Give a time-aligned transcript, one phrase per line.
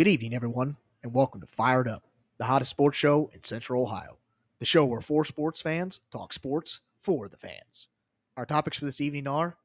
[0.00, 2.04] Good evening, everyone, and welcome to Fired Up,
[2.38, 4.16] the hottest sports show in Central Ohio.
[4.58, 7.88] The show where four sports fans talk sports for the fans.
[8.34, 9.58] Our topics for this evening are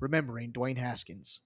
[0.00, 1.42] remembering Dwayne Haskins,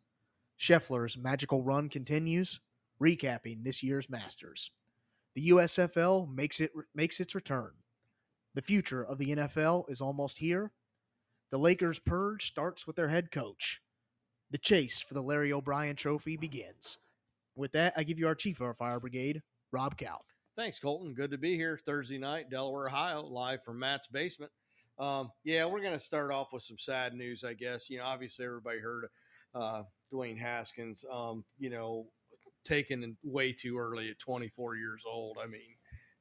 [0.59, 2.61] Scheffler's magical run continues,
[2.99, 4.71] recapping this year's Masters.
[5.35, 7.73] The USFL makes it makes its return.
[8.55, 10.73] The future of the NFL is almost here.
[11.51, 13.83] The Lakers purge starts with their head coach.
[14.51, 16.97] The chase for the Larry O'Brien trophy begins.
[17.57, 19.43] With that, I give you our chief of our fire brigade,
[19.73, 20.25] Rob Cal.
[20.57, 21.15] Thanks, Colton.
[21.15, 24.53] Good to be here Thursday night, Delaware, Ohio, live from Matt's basement.
[24.99, 27.89] Um, yeah, we're going to start off with some sad news, I guess.
[27.89, 29.07] You know, obviously everybody heard
[29.55, 32.07] uh, Dwayne Haskins, um, you know,
[32.65, 35.39] taken way too early at 24 years old.
[35.43, 35.77] I mean,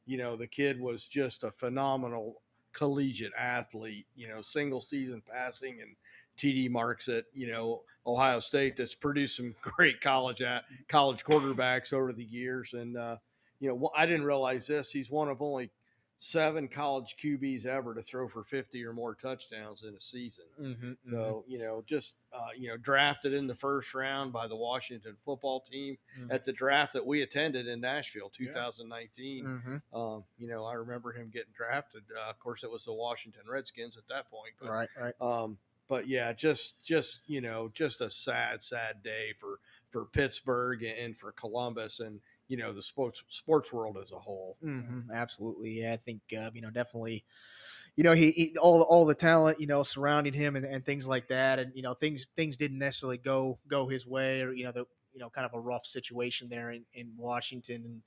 [0.05, 2.41] you know, the kid was just a phenomenal
[2.73, 5.95] collegiate athlete, you know, single season passing and
[6.41, 11.93] TD marks at you know Ohio State that's produced some great college at college quarterbacks
[11.93, 12.73] over the years.
[12.73, 13.17] And uh,
[13.59, 14.89] you know, I didn't realize this.
[14.89, 15.71] He's one of only
[16.23, 20.45] seven college QBs ever to throw for 50 or more touchdowns in a season.
[20.61, 21.51] Mm-hmm, so, mm-hmm.
[21.51, 25.61] you know, just, uh, you know, drafted in the first round by the Washington football
[25.61, 26.31] team mm-hmm.
[26.31, 29.37] at the draft that we attended in Nashville, 2019.
[29.37, 29.43] Yeah.
[29.49, 29.99] Mm-hmm.
[29.99, 32.03] Um, you know, I remember him getting drafted.
[32.15, 34.53] Uh, of course, it was the Washington Redskins at that point.
[34.61, 35.15] But, right, right.
[35.19, 35.57] Um,
[35.91, 41.17] but yeah, just just you know, just a sad, sad day for for Pittsburgh and
[41.17, 44.55] for Columbus and you know the sports sports world as a whole.
[44.63, 47.25] Mm-hmm, absolutely, yeah, I think uh, you know definitely.
[47.97, 51.05] You know, he, he, all all the talent you know surrounding him and, and things
[51.05, 54.63] like that, and you know things things didn't necessarily go go his way, or you
[54.63, 58.01] know the you know kind of a rough situation there in, in Washington, and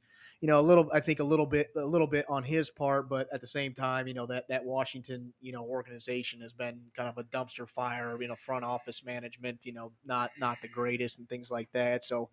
[0.44, 3.08] you know, a little, I think a little bit, a little bit on his part,
[3.08, 6.78] but at the same time, you know, that, that Washington, you know, organization has been
[6.94, 10.68] kind of a dumpster fire, you know, front office management, you know, not, not the
[10.68, 12.04] greatest and things like that.
[12.04, 12.28] So,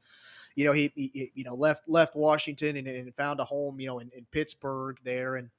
[0.57, 3.87] you know, he, he you know, left, left Washington and, and found a home, you
[3.87, 5.37] know, in, in Pittsburgh there.
[5.37, 5.49] And,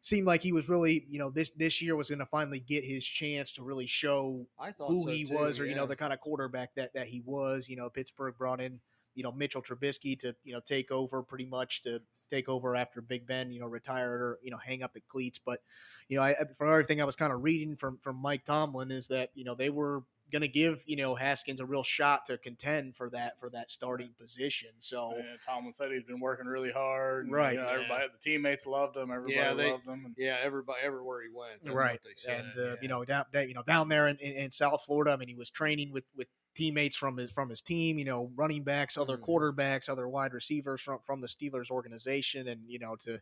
[0.00, 2.84] seemed like he was really, you know, this this year was going to finally get
[2.84, 4.46] his chance to really show
[4.78, 5.72] who so he too, was, or yeah.
[5.72, 7.68] you know, the kind of quarterback that that he was.
[7.68, 8.78] You know, Pittsburgh brought in
[9.18, 13.00] you know Mitchell Trubisky to you know take over pretty much to take over after
[13.00, 15.40] Big Ben you know retired or you know hang up the cleats.
[15.44, 15.60] But
[16.08, 19.08] you know, I, from everything I was kind of reading from from Mike Tomlin is
[19.08, 22.38] that you know they were going to give you know Haskins a real shot to
[22.38, 24.68] contend for that for that starting position.
[24.78, 27.24] So yeah, Tomlin said he's been working really hard.
[27.24, 27.54] And, right.
[27.54, 27.72] You know, yeah.
[27.72, 29.10] Everybody, the teammates loved him.
[29.10, 30.04] Everybody yeah, they, loved him.
[30.04, 31.74] And, yeah, everybody, everywhere he went.
[31.74, 31.98] Right.
[32.28, 32.74] And uh, yeah.
[32.82, 35.34] you know down you know down there in, in, in, South Florida, I mean, he
[35.34, 36.28] was training with with
[36.58, 37.98] teammates from his from his team.
[37.98, 39.24] You know, running backs, other Mm-hmm.
[39.28, 43.20] quarterbacks, other wide receivers from from the Steelers organization, and you know to.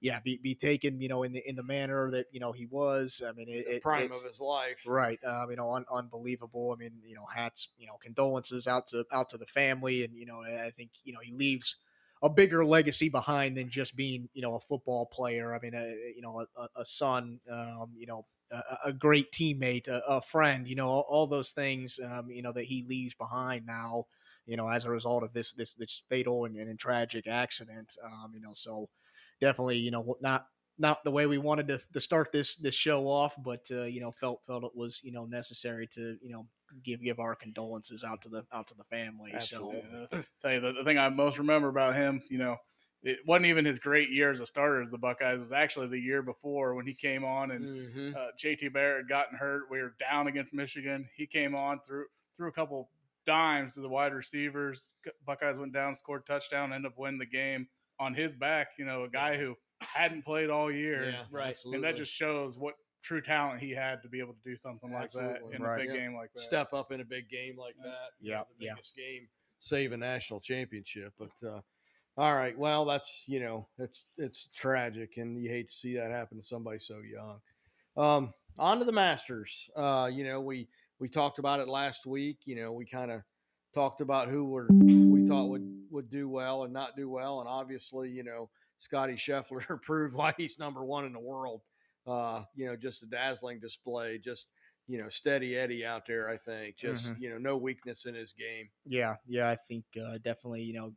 [0.00, 2.66] Yeah, be, be taken, you know, in the in the manner that you know he
[2.66, 3.22] was.
[3.26, 4.80] I mean, it, the prime it's- of his life.
[4.86, 5.22] Right.
[5.24, 6.72] Um, you know, un- unbelievable.
[6.72, 10.14] I mean, you know, hats, you know, condolences out to out to the family, and
[10.14, 11.76] you know, I think you know he leaves
[12.22, 15.54] a bigger legacy behind than just being you know a football player.
[15.54, 19.32] I mean, a, you know, a, a- a son, um, you know, a, a great
[19.32, 22.84] teammate, a, a friend, you know, all, all those things, um, you know, that he
[22.88, 24.04] leaves behind now.
[24.46, 27.96] You know, as a result of this this this fatal and, and tragic accident.
[28.04, 28.90] Um, you know, so
[29.40, 30.46] definitely, you know, not
[30.78, 34.00] not the way we wanted to, to start this this show off, but uh, you
[34.00, 36.46] know felt felt it was you know necessary to you know
[36.82, 39.32] give give our condolences out to the out to the family.
[39.34, 39.82] Absolutely.
[40.10, 42.56] So uh, tell you the, the thing I most remember about him, you know,
[43.04, 45.36] it wasn't even his great year as a starter as the Buckeyes.
[45.36, 48.16] It was actually the year before when he came on and Mhm.
[48.16, 49.70] uh, JT Barrett had gotten hurt.
[49.70, 51.08] We were down against Michigan.
[51.14, 52.06] He came on threw
[52.36, 52.90] threw a couple
[53.26, 54.90] dimes to the wide receivers.
[55.24, 57.68] Buckeyes went down, scored touchdown, ended up winning the game
[58.00, 58.68] on his back.
[58.78, 61.50] You know, a guy who hadn't played all year, Yeah, right.
[61.50, 61.76] absolutely.
[61.76, 64.90] and that just shows what true talent he had to be able to do something
[64.90, 65.50] like Absolutely.
[65.50, 65.74] that in Right.
[65.74, 65.96] a big Yeah.
[66.00, 66.40] game like that.
[66.40, 68.12] step up in a big game like that.
[68.18, 68.72] you Yeah, know, the yeah.
[68.74, 69.28] biggest game,
[69.58, 71.12] save a national championship.
[71.18, 71.60] But uh,
[72.16, 76.10] all right, well, that's you know, it's it's tragic, and you hate to see that
[76.10, 77.40] happen to somebody so young.
[77.96, 79.68] Um, on to the Masters.
[79.76, 80.68] Uh, you know, we
[81.00, 82.38] we talked about it last week.
[82.44, 83.22] You know, we kind of
[83.74, 87.48] talked about who were we thought would would do well and not do well, and
[87.48, 91.62] obviously, you know, Scotty Scheffler proved why he's number one in the world.
[92.06, 94.48] Uh, you know, just a dazzling display, just
[94.86, 96.28] you know, steady Eddie out there.
[96.28, 97.16] I think just Mhm.
[97.16, 98.70] you know, no weakness in his game.
[98.86, 100.94] yeah, yeah, I think uh, definitely you know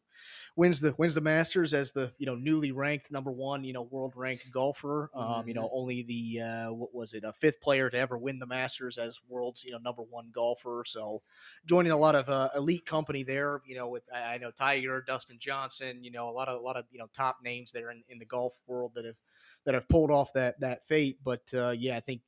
[0.58, 3.84] wins the wins the Masters as the you know newly ranked number one you know
[3.84, 5.10] world ranked golfer.
[5.16, 8.40] Um, you know only the uh, what was it a fifth player to ever win
[8.40, 10.84] the Masters as world's you know number one golfer.
[10.86, 11.24] So
[11.66, 13.62] joining a lot of uh, elite company there.
[13.66, 16.04] You know with I I know Tiger, Dustin Johnson.
[16.04, 18.20] You know a lot of a lot of you know top names there in, in
[18.20, 19.18] the golf world that have
[19.66, 21.20] that have pulled off that that fate.
[21.24, 22.24] But uh, yeah, I think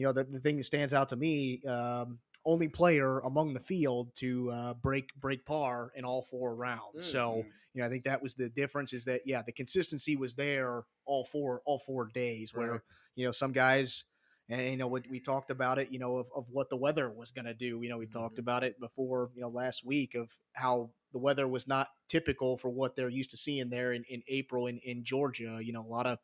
[0.00, 3.60] you know the, the thing that stands out to me um, only player among the
[3.60, 6.96] field to uh, break break par in all four rounds.
[7.00, 7.02] Mm.
[7.02, 7.44] So
[7.74, 8.94] you know, I think that was the difference.
[8.94, 12.54] Is that yeah, the consistency was there all four all four days.
[12.54, 12.80] Where Right.
[13.14, 14.04] you know some guys,
[14.48, 15.88] and you know what we talked about it.
[15.90, 17.80] You know of, of what the weather was going to do.
[17.82, 18.46] You know we talked Mhm.
[18.46, 19.30] about it before.
[19.34, 23.30] You know last week of how the weather was not typical for what they're used
[23.32, 25.60] to seeing there in, in April in, in Georgia.
[25.62, 26.18] You know a lot of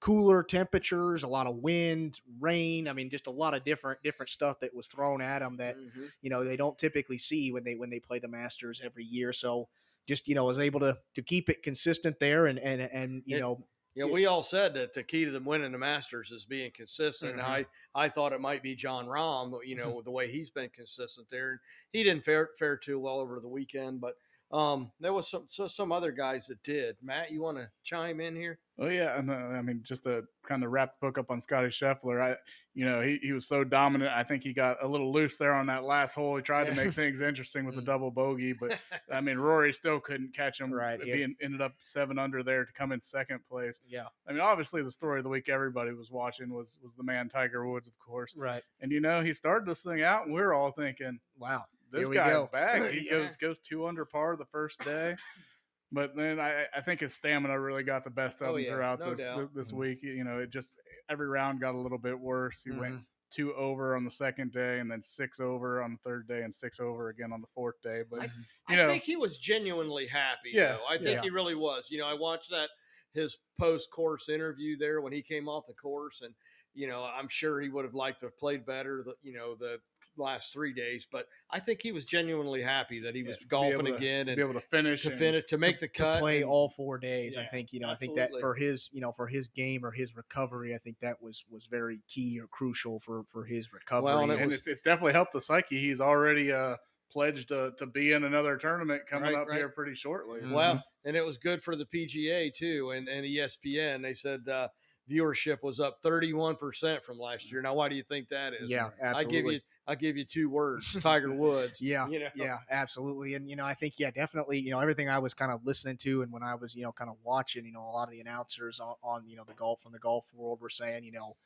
[0.00, 2.88] cooler temperatures, a lot of wind, rain.
[2.88, 5.76] I mean, just a lot of different different stuff that was thrown at them that
[5.76, 6.12] Mhm.
[6.22, 9.32] you know they don't typically see when they when they play the Masters every year.
[9.32, 9.68] So
[10.06, 13.36] just you know was able to to keep it consistent there and and and you
[13.36, 14.12] It- know Yeah, Yeah.
[14.12, 17.38] we all said that the key to them winning the Masters is being consistent.
[17.38, 17.40] Mhm.
[17.40, 19.92] I I thought it might be Jon Rahm, you Mm-hmm.
[19.96, 21.60] know, the way he's been consistent there.
[21.92, 24.16] He didn't fare fare too well over the weekend, but
[24.50, 26.96] um, there was some so, some other guys that did.
[27.02, 28.58] Matt, you want to chime in here?
[28.80, 31.40] Oh yeah, and uh, I mean just to kind of wrap the book up on
[31.40, 32.36] Scotty Scheffler, I
[32.74, 34.12] you know he, he was so dominant.
[34.14, 36.36] I think he got a little loose there on that last hole.
[36.36, 37.86] He tried to make things interesting with the Mm.
[37.86, 38.78] double bogey, but
[39.12, 40.72] I mean Rory still couldn't catch him.
[40.72, 41.14] Right, yeah.
[41.16, 43.80] being ended up seven under there to come in second place.
[43.86, 47.02] yeah I mean obviously the story of the week everybody was watching was was the
[47.02, 48.34] man Tiger Woods, of course.
[48.36, 51.64] right And you know he started this thing out, and we are all thinking wow
[51.92, 52.48] this guy's go.
[52.52, 52.82] back.
[52.92, 53.10] He Yeah.
[53.18, 55.16] goes goes two under par the first day,
[55.92, 58.72] but then I, I think his stamina really got the best of Oh, him yeah,
[58.74, 59.54] throughout no this doubt.
[59.54, 59.76] this, Mhm.
[59.76, 59.98] week.
[60.02, 60.74] You know, it just
[61.08, 62.62] every round got a little bit worse.
[62.62, 63.06] He went Mhm.
[63.30, 66.54] two over on the second day, and then six over on the third day, and
[66.54, 68.02] six over again on the fourth day.
[68.10, 68.30] But
[68.68, 70.50] I know, think he was genuinely happy.
[70.52, 70.86] Yeah, though.
[70.88, 71.22] I think yeah.
[71.22, 71.90] he really was.
[71.90, 72.70] You know, I watched that
[73.14, 76.34] his post course interview there when he came off the course, and
[76.74, 79.02] you know, I'm sure he would have liked to have played better.
[79.02, 79.80] The you know the
[80.18, 83.48] last three days, but I think he was genuinely happy that he was to be
[83.48, 86.20] golfing to- again and be able to finish, to finish to make the to cut.
[86.20, 87.36] play and- all four days.
[87.36, 89.90] I think you know I think that for his you know for his game or
[89.90, 94.04] his recovery, I think that was was very key or crucial for for his recovery.
[94.06, 95.80] Well, and it and was- it's, it's definitely helped the psyche.
[95.80, 96.76] He's already uh,
[97.10, 99.56] pledged to, to be in another tournament coming Right, up right.
[99.58, 100.40] here pretty shortly.
[100.40, 100.52] Mhm.
[100.52, 104.02] Well, and it was good for the PGA too, and and ESPN.
[104.02, 104.68] They said uh,
[105.10, 107.62] viewership was up 31 percent from last year.
[107.62, 108.68] Now, why do you think that is?
[108.68, 111.80] yeah, I give you I give you two words: Tiger Woods.
[111.80, 112.28] Yeah, you know?
[112.34, 113.34] yeah, absolutely.
[113.34, 114.58] And you know, I think yeah, definitely.
[114.58, 116.92] You know, everything I was kind of listening to, and when I was you know
[116.92, 119.54] kind of watching, you know, a lot of the announcers on, on you know the
[119.54, 121.36] golf and the golf world were saying, you know,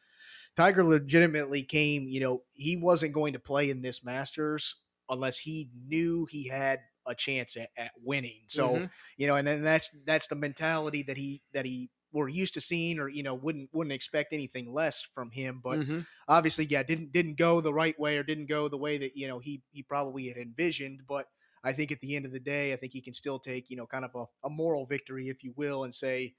[0.57, 2.09] Tiger legitimately came.
[2.09, 4.77] You know, he wasn't going to play in this Masters
[5.09, 8.43] unless he knew he had a chance at, at winning.
[8.49, 8.91] So Mhm.
[9.17, 12.61] you know, and then that's that's the mentality that he that he were used to
[12.61, 15.61] seeing, or you know, wouldn't wouldn't expect anything less from him.
[15.63, 16.07] But Mhm.
[16.29, 19.29] obviously, yeah, didn't didn't go the right way or didn't go the way that you
[19.29, 21.07] know he he probably had envisioned.
[21.07, 21.29] But
[21.65, 23.77] I think at the end of the day, I think he can still take you
[23.77, 26.35] know kind of a, a moral victory, if you will, and say.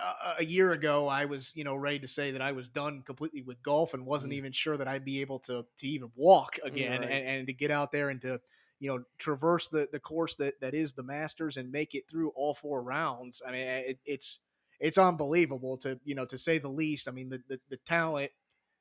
[0.00, 3.02] "Uh, A year ago, I was, you know, ready to say that I was done
[3.02, 4.38] completely with golf and wasn't Mm.
[4.38, 7.04] even sure that I'd be able to to even walk again, Right.
[7.04, 8.40] and, and to get out there and to,
[8.80, 12.30] you know, traverse the the course that that is the Masters and make it through
[12.30, 13.42] all four rounds.
[13.46, 14.40] I mean, it, it's
[14.80, 17.08] it's unbelievable to you know to say the least.
[17.08, 18.30] I mean, the the, the talent,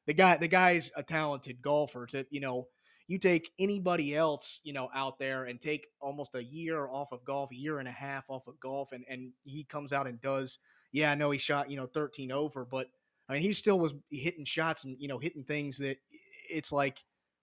[0.07, 2.05] the guy the guy's a talented golfer.
[2.07, 2.67] To you know,
[3.07, 7.23] you take anybody else you know out there and take almost a year off of
[7.25, 10.21] golf, a year and a half off of golf, and and he comes out and
[10.21, 10.59] does.
[10.91, 12.87] Yeah, I know he shot you know 13 over, but
[13.29, 15.97] I mean he still was hitting shots and you know hitting things that
[16.49, 16.99] it's like.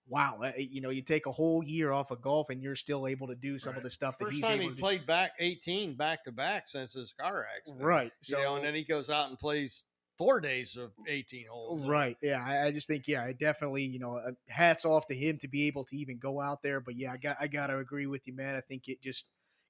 [0.08, 3.06] Wow, uh, you know, you take a whole year off of golf and you're still
[3.06, 4.80] able to do some of the stuff that he's time able he to do.
[4.80, 7.82] played back 18 back to back since his car accident.
[7.82, 8.12] Right.
[8.20, 9.84] So, So you know, and then he goes out and plays
[10.18, 11.86] four days of 18 holes.
[11.86, 12.16] Right.
[12.22, 12.44] Yeah.
[12.44, 15.48] I, I just think, yeah, I definitely, you know, uh, hats off to him to
[15.48, 16.80] be able to even go out there.
[16.80, 18.54] But yeah, I got, I got to agree with you, man.
[18.54, 19.24] I think it just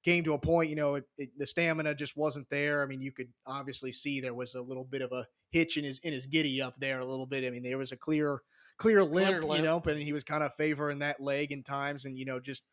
[0.04, 2.82] came to a point, you know, it, it, the stamina just wasn't there.
[2.82, 5.84] I mean, you could obviously see there was a little bit of a hitch in
[5.84, 7.44] his, in his giddy up there a little bit.
[7.44, 8.42] I mean, there was a clear,
[8.78, 9.44] clear limp, limp.
[9.44, 12.40] you know, and he was kind of favoring that leg in times and, you know,
[12.40, 12.64] just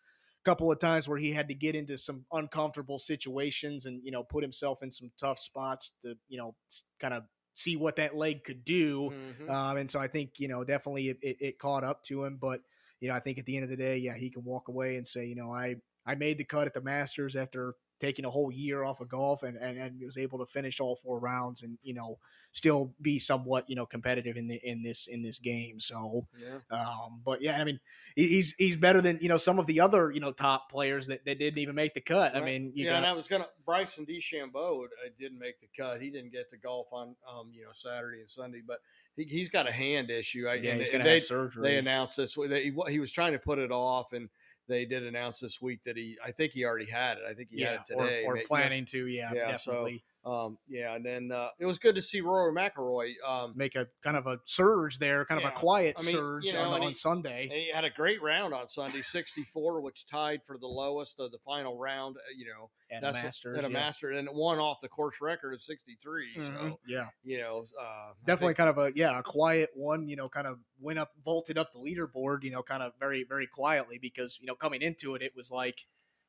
[0.42, 4.12] a couple of times where he had to get into some uncomfortable situations and, you
[4.12, 6.56] know, put himself in some tough spots to, you know,
[7.00, 9.12] kind of see what that leg could do.
[9.12, 9.50] Mhm.
[9.50, 12.38] Um, and so I think, you know, definitely it, it, it caught up to him.
[12.38, 12.62] But,
[13.00, 14.98] you know, I think at the end of the day, yeah, he can walk away
[14.98, 15.76] and say, you know, I,
[16.06, 19.44] I made the cut at the Masters after taking a whole year off of golf
[19.44, 22.18] and, and, and was able to finish all four rounds and, you know,
[22.52, 25.80] still be somewhat, you know, competitive in the, in this, in this game.
[25.80, 26.60] So, yeah.
[26.72, 27.80] um, but yeah, I mean,
[28.16, 31.26] he's, he's better than, you know, some of the other, you know, top players that,
[31.26, 32.36] that didn't even make the cut.
[32.36, 35.68] I mean, you yeah, got, and I was gonna Bryson DeChambeau uh, didn't make the
[35.78, 36.02] cut.
[36.02, 38.80] He didn't get to golf on um you know Saturday and Sunday, but
[39.16, 40.48] he, he's got a hand issue.
[40.48, 41.64] I, yeah, he's going to they have surgery.
[41.64, 42.34] they announced this.
[42.34, 44.30] He, he was trying to put it off, and
[44.70, 46.18] they did announce this week that he.
[46.24, 47.24] I think he already had it.
[47.30, 50.04] I think he yeah, had it today, or, or planning to, yeah, Yeah, definitely.
[50.30, 53.14] Um, yeah, and then uh, it was good to see Rory McIlroy.
[53.28, 56.44] Um, Make a kind of a surge there, kind of a quiet I mean, surge
[56.46, 57.50] you know, on, on he- Sunday.
[57.52, 61.40] he had a great round on Sunday, 64, which tied for the lowest of the
[61.46, 62.18] final round.
[62.18, 63.74] uh, You know, At that's a a- Masters, at a yeah.
[63.74, 66.36] master, and it won off the course record of 63.
[66.38, 70.08] Mhm, So yeah, you know, uh, definitely think- kind of a yeah a quiet one.
[70.08, 72.44] You know, kind of went up, vaulted up the leaderboard.
[72.44, 75.50] You know, kind of very very quietly because you know coming into it, it was
[75.52, 75.80] like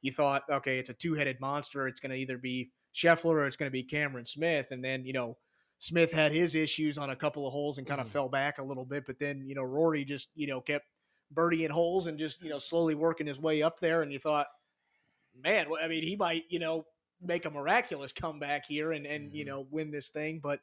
[0.02, 1.86] you thought, okay, it's a two headed monster.
[1.86, 5.04] It's going to either be Scheffler or it's going to be Cameron Smith, and then
[5.04, 5.36] you know.
[5.82, 8.10] Smith had his issues on a couple of holes and kind of Mhm.
[8.10, 10.84] fell back a little bit, but then you know Rory just you know kept
[11.34, 14.48] birdieing holes and just you know slowly working his way up there, and you thought,
[15.34, 16.84] man, well, I mean, he might you know
[17.22, 19.48] make a miraculous comeback here and and you Mhm.
[19.48, 20.60] know win this thing, but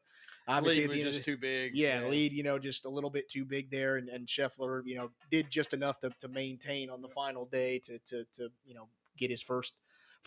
[0.47, 1.75] obviously lead at the end of just the- too big.
[1.75, 4.95] yeah, lead, you know, just a little bit too big there, and, and Scheffler, you
[4.97, 8.75] know, did just enough to, to maintain on the final day to, to to you
[8.75, 9.73] know get his first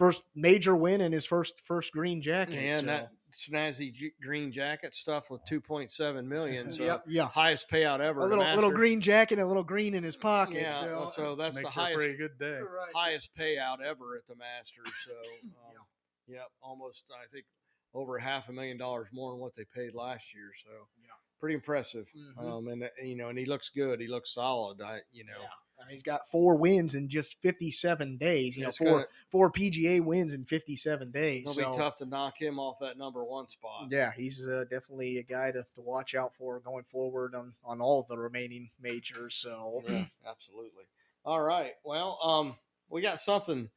[0.01, 2.55] first major win in his first first green jacket.
[2.57, 2.87] and so.
[2.87, 6.73] that snazzy G- green jacket stuff with 2.7 million.
[6.81, 8.21] So yep, yeah, highest payout ever.
[8.21, 10.63] a at little little green jacket and a little green in his pocket.
[10.63, 12.59] Yeah, so, well, so that's Makes the for a highest pretty good day.
[12.61, 12.95] Right.
[12.95, 14.93] highest payout ever at the Masters.
[15.07, 15.13] So,
[15.45, 15.85] um,
[16.27, 17.45] yep, almost I think
[17.93, 20.51] over half a million dollars more than what they paid last year.
[20.65, 20.71] So,
[21.03, 21.11] Yeah.
[21.39, 22.07] pretty impressive.
[22.17, 22.39] Mhm.
[22.43, 24.01] Um, and uh, you know, and he looks good.
[24.01, 24.81] He looks solid.
[24.81, 25.49] I, you know, Yeah.
[25.81, 28.57] I mean, he's got four wins in just 57 days.
[28.57, 31.43] You know, four gonna, four PGA wins in 57 days.
[31.43, 33.87] it'll so, be tough to knock him off that number one spot.
[33.91, 37.81] Yeah, he's uh, definitely a guy to, to watch out for going forward on, on
[37.81, 39.37] all of the remaining majors.
[39.37, 40.85] So Yeah, absolutely.
[41.25, 41.73] All right.
[41.85, 42.57] Well, um,
[42.89, 43.69] we got something,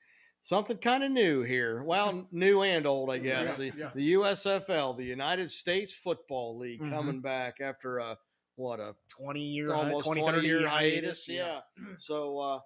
[0.43, 1.83] something kind of new here.
[1.83, 3.59] Well, new and old, I guess.
[3.59, 3.89] Yeah, the, yeah.
[3.93, 6.89] the USFL, the United States Football League, Mhm.
[6.89, 8.17] coming back after a
[8.55, 11.27] what a 20 year, almost 20, 20 30 year year hiatus.
[11.27, 11.61] Yeah.
[11.99, 12.59] So, uh,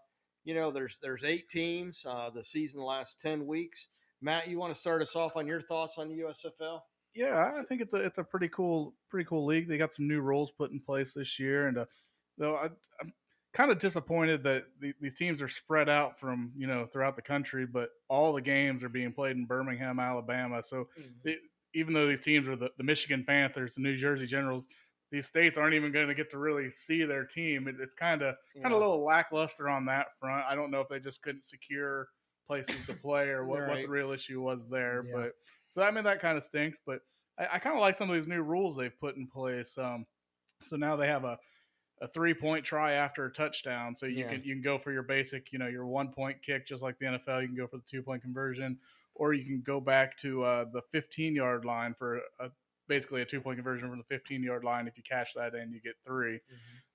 [0.43, 2.03] you know, there's there's eight teams.
[2.05, 3.87] Uh, the season lasts ten weeks.
[4.21, 6.79] Matt, you want to start us off on your thoughts on the USFL?
[7.13, 9.67] Yeah, I think it's a it's a pretty cool pretty cool league.
[9.67, 11.85] They got some new rules put in place this year, and uh,
[12.37, 12.69] though I,
[13.01, 13.13] I'm
[13.53, 17.21] kind of disappointed that the, these teams are spread out from you know throughout the
[17.21, 20.61] country, but all the games are being played in Birmingham, Alabama.
[20.63, 20.87] So
[21.23, 21.39] it,
[21.73, 24.67] even though these teams are the, the Michigan Panthers, the New Jersey Generals,
[25.11, 27.67] these states aren't even going to get to really see their team.
[27.67, 30.45] It, it's kind of kind of a little lackluster on that front.
[30.47, 32.09] I don't know if they just couldn't secure
[32.45, 35.03] places to play or what, what the real issue was there.
[35.05, 35.11] Yeah.
[35.13, 35.31] But
[35.69, 36.81] so I mean that kind of stinks.
[36.85, 36.99] But
[37.37, 39.77] I, I kind of like some of these new rules they've put in place.
[39.77, 40.05] Um,
[40.63, 41.37] so now they have a
[42.01, 43.95] a three point try after a touchdown.
[43.95, 44.29] So you Yeah.
[44.29, 46.99] can you can go for your basic, you know, your one point kick just like
[46.99, 47.41] the NFL.
[47.41, 48.79] You can go for the two point conversion,
[49.15, 52.51] or you can go back to uh, the 15 yard line for a
[52.87, 54.87] basically a two point conversion from the 15 yard line.
[54.87, 56.39] If you catch that in, you get 3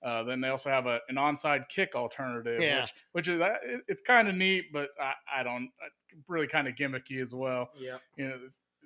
[0.02, 2.80] Uh, then they also have a, an onside kick alternative, Yeah.
[2.82, 5.70] which which is it, it's kind of neat, but I, I don't
[6.28, 7.70] really kind of gimmicky as well.
[7.78, 7.98] Yeah.
[8.16, 8.38] You know,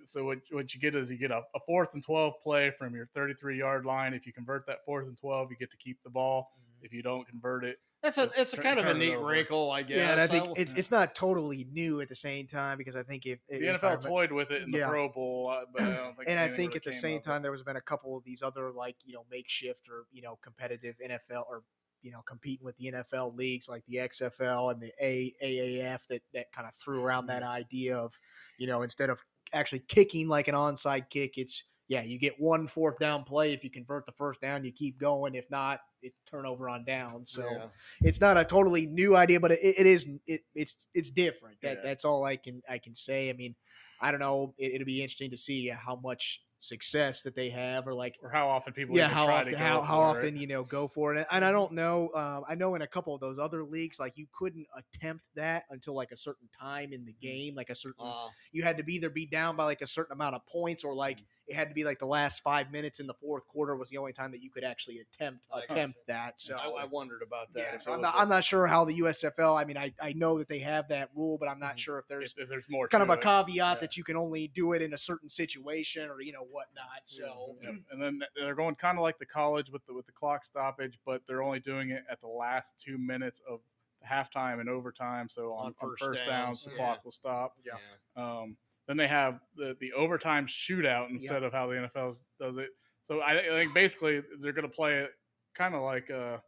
[0.04, 2.94] so what what you get is you get a, a fourth and 12 play from
[2.94, 4.14] your 33 yard line.
[4.14, 6.50] If you convert that fourth and 12, you get to keep the ball.
[6.82, 9.82] If you don't convert it, That's a it's a kind of a neat wrinkle, I
[9.82, 9.98] guess.
[9.98, 12.78] Yeah, and I I think will- it's it's not totally new at the same time
[12.78, 15.08] because I think if, the if I NFL remem- toyed with it in the Pro
[15.08, 16.28] Bowl, uh, but I don't think.
[16.28, 17.24] and I think really at the same of it.
[17.24, 20.22] time there was been a couple of these other like you know makeshift or you
[20.22, 21.64] know competitive NFL or
[22.02, 26.22] you know competing with the NFL leagues like the XFL and the A- AAF that
[26.32, 28.12] that kind of threw around that idea of
[28.58, 29.20] you know instead of
[29.52, 33.62] actually kicking like an onside kick, it's yeah you get one fourth down play if
[33.64, 37.42] you convert the first down you keep going if not it's turnover on down so
[37.52, 37.66] yeah.
[38.02, 41.56] it's not a totally new idea, but it, it is it, it's it's different.
[41.62, 41.82] That Yeah.
[41.84, 43.30] that's all I can I can say.
[43.30, 43.54] I mean,
[44.00, 44.54] I don't know.
[44.58, 48.30] It, it'll be interesting to see how much success that they have, or like or
[48.30, 50.40] how often people yeah, how try often to go how, how often it.
[50.40, 51.26] you know go for it.
[51.30, 52.10] And, I don't know.
[52.14, 55.64] Um, I know in a couple of those other leagues, like you couldn't attempt that
[55.70, 58.84] until like a certain time in the game, like a certain Uh, you had to
[58.84, 61.24] be either be down by like a certain amount of points or like Mm.
[61.46, 63.96] It had to be like the last five minutes in the fourth quarter was the
[63.98, 65.72] only time that you could actually attempt I gotcha.
[65.72, 66.40] attempt that.
[66.40, 67.60] So I, I wondered about that.
[67.74, 69.56] yeah, so I'm was not, a- I'm not sure how the USFL.
[69.60, 71.80] I mean, I, I know that they have that rule, but I'm not Mhm.
[71.80, 73.20] sure if there's if, if there's more kind of a it.
[73.20, 73.74] caveat yeah.
[73.80, 77.02] that you can only do it in a certain situation or you know whatnot.
[77.04, 77.74] So Yep.
[77.92, 80.98] And then they're going kind of like the college with the with the clock stoppage,
[81.06, 83.60] but they're only doing it at the last two minutes of
[84.08, 85.28] halftime and overtime.
[85.28, 86.76] So on, On on first first, downs, downs, the yeah.
[86.76, 87.56] clock will stop.
[87.64, 87.72] Yeah.
[88.16, 88.56] Um,
[88.88, 92.68] then they have the the overtime shootout instead of how the NFL does it.
[93.02, 95.10] So I, I think basically they're going to play it
[95.56, 96.38] kind of like uh,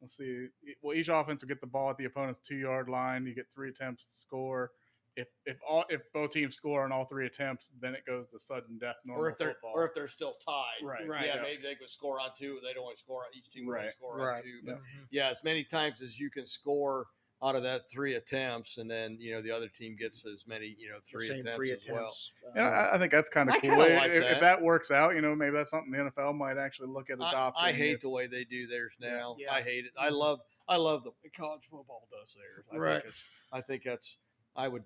[0.00, 0.46] let's see.
[0.82, 3.26] Well, each offense will get the ball at the opponent's two yard line.
[3.26, 4.70] You get three attempts to score.
[5.16, 8.38] If if all if both teams score on all three attempts, then it goes to
[8.38, 8.94] sudden death.
[9.04, 9.72] Normal or if they're football.
[9.74, 10.84] or if they're still tied.
[10.84, 11.26] Right, Right.
[11.26, 11.42] Yeah, yeah.
[11.42, 12.58] maybe they could score on two.
[12.64, 13.68] They don't want to score on each team.
[13.68, 13.86] Right.
[13.86, 14.36] Right, Score right.
[14.36, 14.60] on two.
[14.64, 14.78] But
[15.10, 15.24] Yeah.
[15.26, 17.06] yeah, as many times as you can score
[17.42, 20.76] out of that three attempts, and then you know the other team gets as many
[20.78, 21.98] you know three same attempts three as well.
[21.98, 22.32] attempts.
[22.54, 23.70] Yeah, Um, I, I think that's kind of cool.
[23.70, 24.32] If- like if, that.
[24.32, 27.18] if that works out, you know, maybe that's something the NFL might actually look at
[27.20, 27.64] I, adopting.
[27.64, 29.36] I hate if- the way they do theirs now.
[29.38, 29.52] Yeah.
[29.54, 29.92] I hate it.
[29.98, 32.64] I love I love the way college football does theirs.
[32.72, 33.02] I Right.
[33.02, 34.16] think it's I think that's
[34.56, 34.84] I would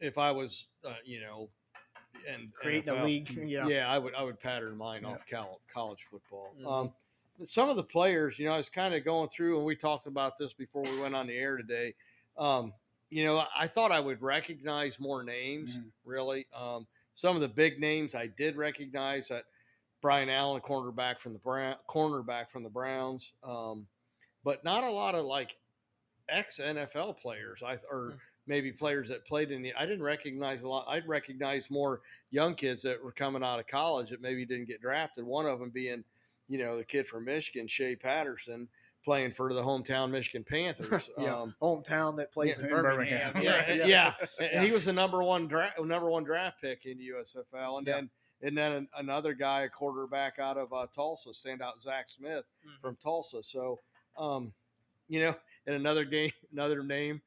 [0.00, 1.48] if I was uh, you know
[2.30, 3.30] and creating a NFL, league.
[3.46, 3.66] Yeah.
[3.68, 3.88] Yeah.
[3.90, 5.10] I would I would pattern mine Yeah.
[5.12, 6.54] off cal- college football.
[6.60, 6.66] Mhm.
[6.70, 6.94] Um, but
[7.44, 10.06] some of the players, you know, I was kind of going through, and we talked
[10.06, 11.94] about this before we went on the air today.
[12.36, 12.72] Um,
[13.10, 15.76] you know, I thought I would recognize more names.
[15.76, 15.90] Mhm.
[16.04, 19.44] Really, um, some of the big names I did recognize that
[20.00, 23.86] Brian Allen, cornerback from the Brown, cornerback from the Browns, um,
[24.44, 25.56] but not a lot of like
[26.28, 27.62] ex NFL players.
[27.62, 28.16] I or Hmm.
[28.46, 29.72] maybe players that played in the.
[29.74, 30.86] I didn't recognize a lot.
[30.88, 34.80] I'd recognize more young kids that were coming out of college that maybe didn't get
[34.80, 35.24] drafted.
[35.24, 36.04] One of them being,
[36.48, 38.68] you know, the kid from Michigan, Shea Patterson,
[39.04, 41.08] playing for the hometown Michigan Panthers.
[41.18, 41.34] yeah.
[41.36, 43.32] Um, Hometown that plays yeah, in in Birmingham.
[43.32, 43.42] Birmingham.
[43.68, 43.86] yeah, Yeah.
[43.86, 44.62] yeah, Yeah.
[44.64, 47.94] He was the number one draft number one draft pick in USFL, and Yeah.
[47.94, 48.10] then
[48.42, 52.80] and then an, another guy, a quarterback out of uh, Tulsa, standout Zach Smith Mhm.
[52.82, 53.42] from Tulsa.
[53.42, 53.80] So,
[54.18, 54.52] um,
[55.08, 55.34] you know,
[55.66, 57.20] and another game, another name.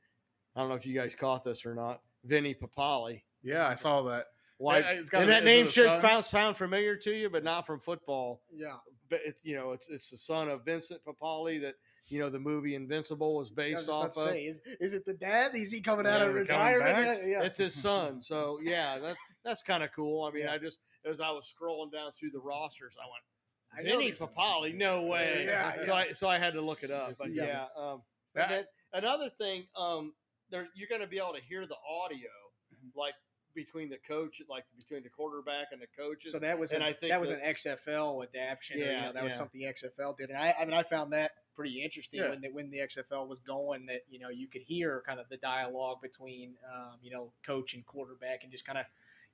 [0.55, 2.01] I don't know if you guys caught this or not.
[2.25, 3.21] Vinny Papale.
[3.41, 4.27] Yeah, I saw that.
[4.57, 4.79] Why?
[4.79, 7.43] It- and a- that is it name a should sound, sound familiar to you, but
[7.45, 8.41] not from football.
[8.53, 8.75] Yeah.
[9.09, 11.75] But it's you know, it's it's the son of Vincent Papale that
[12.07, 14.29] you know the movie Invincible was I was based just about off to of.
[14.29, 15.55] say, is, is it the dad?
[15.55, 17.21] Is he coming out of retirement?
[17.25, 17.43] Yeah.
[17.43, 18.21] It's his son.
[18.21, 20.23] So yeah, that that's kind of cool.
[20.25, 20.53] I mean, Yeah.
[20.53, 24.11] I just as I was scrolling down through the rosters, I went, I know Vinny
[24.11, 25.45] Papale, no way.
[25.47, 25.93] Yeah, So yeah.
[25.95, 27.13] I so I had to look it up.
[27.17, 27.45] But Yeah.
[27.45, 27.65] yeah.
[27.77, 28.01] Um,
[28.35, 28.65] That- and then
[29.03, 30.13] another thing, um,
[30.51, 32.29] there you're going to be able to hear the audio,
[32.73, 32.99] Mm-hmm.
[32.99, 33.13] like
[33.55, 36.31] between the coach, like between the quarterback and the coaches.
[36.31, 38.77] So that was And an, I think that was that- an XFL adaptation.
[38.81, 40.29] or, you Yeah, know, that was something XFL did.
[40.29, 42.29] And I, I mean, I found that pretty interesting Yeah.
[42.29, 43.85] when the, when the XFL was going.
[43.87, 47.73] That you know you could hear kind of the dialogue between um, you know coach
[47.73, 48.85] and quarterback, and just kind of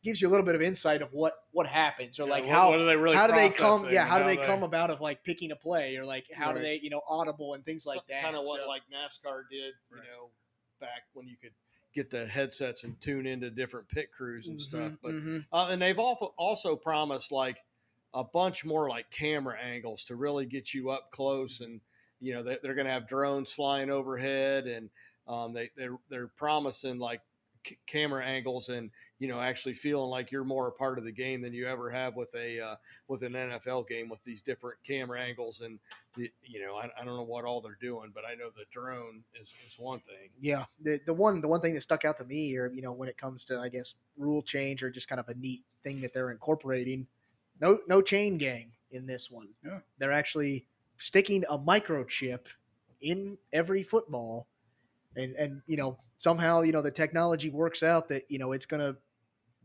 [0.03, 2.51] gives you a little bit of insight of what what happens or Yeah, like what-
[2.53, 3.87] how what are they really how do they come?
[3.89, 6.51] Yeah, and how do they come about of like picking a play or like how
[6.51, 8.23] do they you know audible and things like that.
[8.23, 10.03] Kind of what So- like NASCAR did, you Right.
[10.05, 10.29] know,
[10.79, 11.53] back when you could
[11.95, 14.93] get the headsets and tune into different pit crews and stuff.
[14.93, 15.45] Mhm, But mhm.
[15.51, 17.57] Uh, and they've also also promised like
[18.13, 21.81] a bunch more like camera angles to really get you up close, and
[22.19, 24.89] you know they, they're going to have drones flying overhead, and
[25.27, 27.21] um, they they're they're promising like
[27.65, 31.11] c- camera angles, and you know actually feeling like you're more a part of the
[31.11, 32.75] game than you ever have with a uh,
[33.07, 35.79] with an NFL game with these different camera angles, and
[36.15, 38.65] the, you know I, I don't know what all they're doing, but I know the
[38.71, 40.29] drone is, is one thing.
[40.39, 42.91] Yeah, the the one the one thing that stuck out to me, or you know,
[42.91, 46.01] when it comes to I guess rule change or just kind of a neat thing
[46.01, 47.07] that they're incorporating,
[47.61, 49.49] no no chain gang in this one.
[49.63, 49.79] Yeah.
[49.99, 50.65] they're actually
[50.97, 52.41] sticking a microchip
[53.01, 54.47] in every football,
[55.15, 58.65] and and you know somehow you know the technology works out that you know it's
[58.65, 58.95] gonna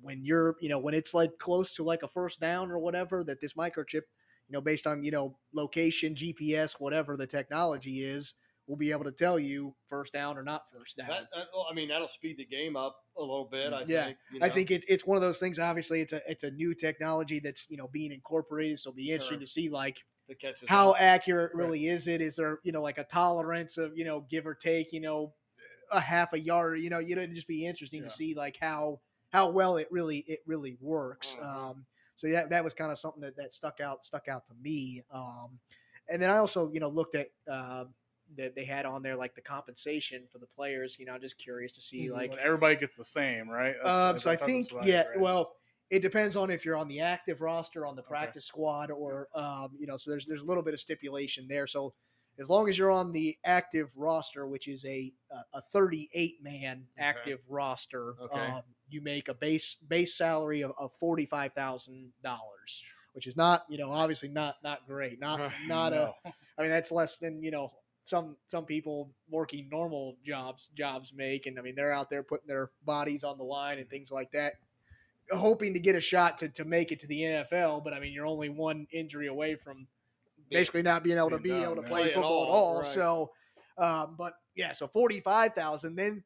[0.01, 3.23] when you're you know when it's like close to like a first down or whatever
[3.25, 4.03] that this microchip
[4.49, 8.35] you know based on you know location GPS whatever the technology is
[8.67, 11.09] will be able to tell you first down or not first down.
[11.09, 13.73] That, that, I mean that'll speed the game up a little bit.
[13.73, 14.19] I Yeah, think.
[14.31, 15.59] you I think it's it's one of those things.
[15.59, 18.79] Obviously, it's a it's a new technology that's you know being incorporated.
[18.79, 19.41] So it'll be interesting Sure.
[19.41, 19.99] to see like
[20.67, 22.21] how accurate really is it?
[22.21, 25.35] Is there you know like a tolerance of you know give or take you know
[25.91, 26.81] a half a yard?
[26.81, 28.09] You know, you know, it'd just be interesting Yeah.
[28.09, 29.01] to see like how
[29.33, 31.37] how well it really it really works.
[31.41, 31.45] Mhm.
[31.45, 34.55] Um, so that that was kind of something that that stuck out stuck out to
[34.55, 35.03] me.
[35.11, 35.59] Um,
[36.09, 37.29] and then I also you know looked at.
[37.51, 37.85] Uh,
[38.37, 41.73] that they had on there like the compensation for the players you know just curious
[41.73, 42.13] to see Mhm.
[42.13, 43.73] like everybody gets the same, right?
[43.73, 45.09] That's- um, that's- so I think, yeah.
[45.09, 45.21] read.
[45.21, 45.57] Well,
[45.91, 48.09] it depends on if you're on the active roster, on the Okay.
[48.11, 49.97] practice squad, or um, you know.
[49.97, 51.67] So there's there's a little bit of stipulation there.
[51.67, 51.93] So
[52.41, 56.87] as long as you're on the active roster, which is a a- a 38 man
[56.99, 57.07] Okay.
[57.07, 58.41] active roster, Okay.
[58.41, 63.37] um, you make a base base salary of, of forty five thousand dollars, which is
[63.37, 66.33] not you know obviously not not great, not not a No.
[66.59, 67.73] I mean, that's less than you know
[68.03, 72.49] some some people working normal jobs jobs make, and I mean they're out there putting
[72.49, 74.55] their bodies on the line and things like that,
[75.31, 77.85] hoping to get a shot to to make it to the NFL.
[77.85, 79.87] But I mean, you're only one injury away from
[80.51, 82.03] basically not being able to be Being able to play.
[82.03, 82.77] Play football at all, all.
[82.83, 82.87] right.
[82.87, 83.31] So,
[83.79, 86.23] um, but yeah, so forty five thousand then.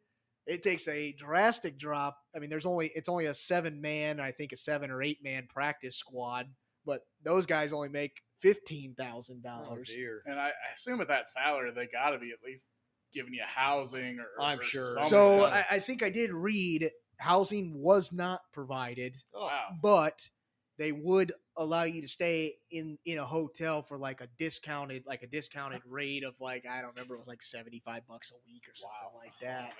[0.46, 2.18] It takes a drastic drop.
[2.36, 5.18] I mean, there's only it's only a seven man, I think a seven or eight
[5.24, 6.46] man practice squad,
[6.84, 9.88] but those guys only make fifteen thousand Oh dollars.
[9.88, 10.20] dear.
[10.26, 12.66] And I, I assume at that salary, they got to be at least
[13.14, 14.42] giving you housing or.
[14.44, 14.96] I'm or sure.
[15.08, 19.68] So I, I think I did read housing was not provided, Oh, wow.
[19.82, 20.28] but
[20.76, 25.22] they would allow you to stay in in a hotel for like a discounted like
[25.22, 28.62] a discounted rate of like I don't remember it was like 75 bucks a week
[28.68, 29.72] or something like oh, that.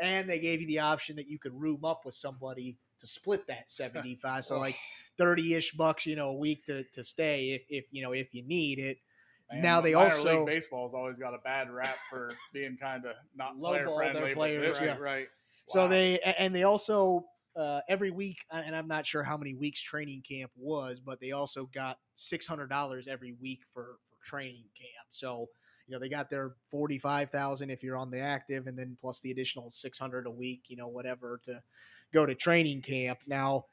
[0.00, 3.46] and they gave you the option that you could room up with somebody to split
[3.48, 4.76] that 75 so like
[5.20, 8.42] 30ish bucks you know a week to, to stay if, if you know if you
[8.46, 8.98] need it
[9.50, 13.12] Man, Now they also- league baseball's always got a bad rap for being kind of
[13.34, 14.34] not player their friendly.
[14.34, 15.02] players, but this yeah.
[15.02, 15.26] right.
[15.68, 17.24] so they and they also
[17.58, 21.32] uh, every week and i'm not sure how many weeks training camp was but they
[21.32, 25.06] also got $600 every week for, for training camp.
[25.10, 25.48] So
[25.86, 29.30] you know they got their 45000 if you're on the active and then plus the
[29.30, 31.62] additional 600 a week you know whatever to
[32.12, 33.20] go to training camp.
[33.26, 33.66] Now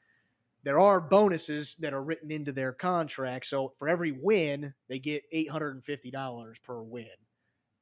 [0.62, 3.46] there are bonuses that are written into their contract.
[3.46, 7.06] So for every win they get $850 per win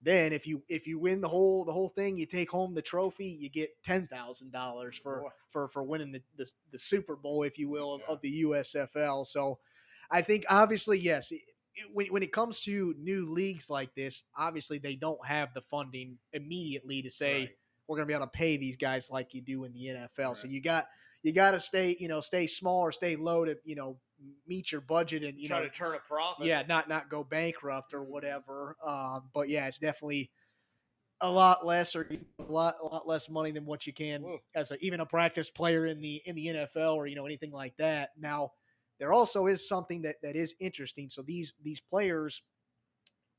[0.05, 2.83] then if you if you win the whole the whole thing you take home the
[2.83, 7.69] trophy you get $10000 for for for winning the, the the super bowl if you
[7.69, 8.13] will of, Yeah.
[8.15, 9.59] of the usfl so
[10.11, 11.41] i think obviously yes it-
[11.93, 16.19] when, when it comes to new leagues like this obviously they don't have the funding
[16.33, 17.49] immediately to say Right.
[17.89, 20.37] we're going to be able to pay these guys like you do in the NFL.
[20.37, 20.87] So you got
[21.25, 23.99] you got to stay you know stay small or stay low to you know
[24.47, 26.47] meet your budget and you Try know to turn a profit.
[26.47, 28.77] yeah not not go bankrupt or whatever.
[28.85, 30.31] Um, but yeah, it's definitely
[31.21, 32.09] a lot less or
[32.39, 34.39] a lot a lot less money than what you can Whoa.
[34.55, 37.53] as a, even a practice player in the in the NFL or you know anything
[37.53, 38.11] like that.
[38.19, 38.51] Now
[38.99, 41.09] there also is something that that is interesting.
[41.09, 42.43] So these these players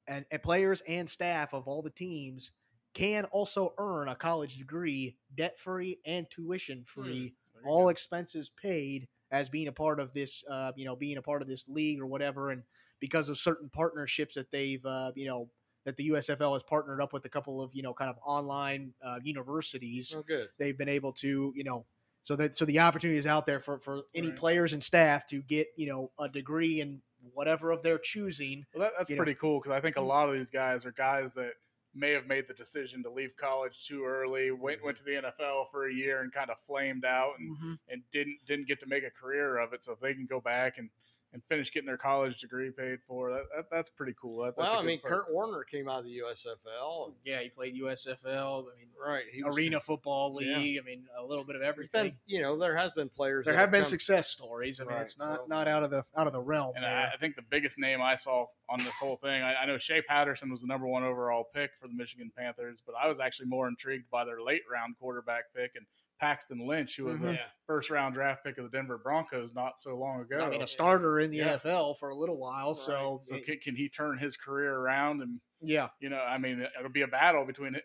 [0.07, 2.51] and, and players and staff of all the teams
[2.93, 7.89] can also earn a college degree debt free and tuition free, There all go.
[7.89, 11.47] expenses paid as being a part of this, uh, you know, being a part of
[11.47, 12.63] this league or whatever, and
[12.99, 15.49] because of certain partnerships that they've, uh, you know,
[15.83, 18.93] that the USFL has partnered up with a couple of, you know, kind of online
[19.03, 20.49] uh, universities Oh, good.
[20.57, 21.85] they've been able to, you know,
[22.23, 24.31] so that so the opportunity is out there for for any Right.
[24.31, 27.01] players and staff to get, you know, a degree in
[27.33, 28.65] whatever of their choosing.
[28.73, 29.25] Well, that, that's you know.
[29.25, 31.53] pretty cool because I think a lot of these guys are guys that
[31.95, 34.85] may have made the decision to leave college too early, went mm-hmm.
[34.85, 37.73] went to the NFL for a year and kind of flamed out and, mm-hmm.
[37.89, 39.83] and didn't didn't get to make a career of it.
[39.83, 40.89] So if they can go back and,
[41.35, 44.37] and finish getting their college degree paid for, that, that that's pretty cool.
[44.43, 45.25] That, that's Well, I mean, perk.
[45.25, 47.11] Kurt Warner came out of the USFL.
[47.25, 48.63] Yeah, he played USFL.
[48.63, 49.25] I mean, Right.
[49.31, 50.57] He was- Arena Football Yeah.
[50.57, 50.79] League.
[50.79, 52.03] I mean, a little bit of everything.
[52.11, 53.45] been, you know, there has been players.
[53.45, 54.79] there have been come- success stories.
[54.79, 56.73] I mean, Right, it's not so- not out of the out of the realm.
[56.77, 56.85] And.
[56.85, 59.77] I, I think the biggest name I saw on this whole thing, I, I know
[59.77, 63.19] Shea Patterson was the number one overall pick for the Michigan Panthers, but I was
[63.19, 65.85] actually more intrigued by their late round quarterback pick and
[66.19, 67.29] Paxton Lynch, who was Mhm.
[67.29, 67.45] a Yeah.
[67.67, 70.37] first round draft pick of the Denver Broncos not so long ago.
[70.39, 71.53] I mean, a starter in the Yeah.
[71.57, 72.73] NFL for a little while.
[72.75, 75.21] So, so it- can, can he turn his career around?
[75.21, 77.75] And yeah, you know, I mean, it'll be a battle between.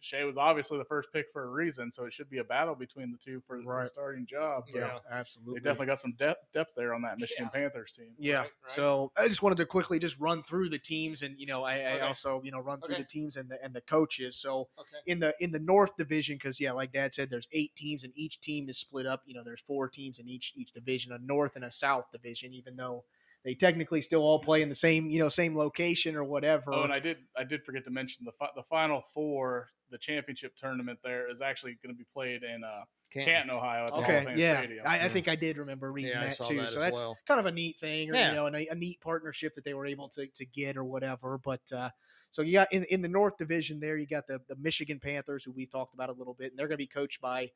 [0.00, 2.74] Shea was obviously the first pick for a reason, so it should be a battle
[2.74, 3.82] between the two for Right.
[3.82, 4.64] the starting job.
[4.72, 4.98] But yeah, Yeah.
[5.10, 5.60] absolutely.
[5.60, 7.60] they definitely got some depth depth there on that Michigan Yeah.
[7.60, 8.14] Panthers team.
[8.18, 8.38] Yeah.
[8.38, 8.50] Right, right.
[8.70, 11.80] So I just wanted to quickly just run through the teams, and you know, I,
[11.80, 13.02] I also you know run through Okay.
[13.02, 14.36] the teams and the and the coaches.
[14.36, 14.98] So Okay.
[15.06, 18.12] in the in the North Division, because yeah, like Dad said, there's eight teams, and
[18.16, 19.22] each team is split up.
[19.26, 22.52] You know, there's four teams in each each division, a North and a South division,
[22.54, 23.04] even though
[23.44, 26.74] they technically still all play in the same you know same location or whatever.
[26.74, 29.98] Oh, and I did I did forget to mention the fi- the final four, the
[29.98, 33.34] championship tournament there is actually going to be played in uh, Canton.
[33.34, 33.86] Canton, Ohio.
[33.86, 34.86] At the Hall of okay, Fame yeah, Stadium.
[34.86, 36.56] I, I think I did remember reading Yeah, that too.
[36.56, 37.16] that so that's well.
[37.26, 38.28] kind of a neat thing, or Yeah.
[38.28, 40.84] you know, and a, a neat partnership that they were able to, to get or
[40.84, 41.38] whatever.
[41.38, 41.90] But uh,
[42.30, 45.42] so you got in, in the North Division there, you got the, the Michigan Panthers,
[45.44, 47.50] who we've talked about a little bit, and they're going to be coached by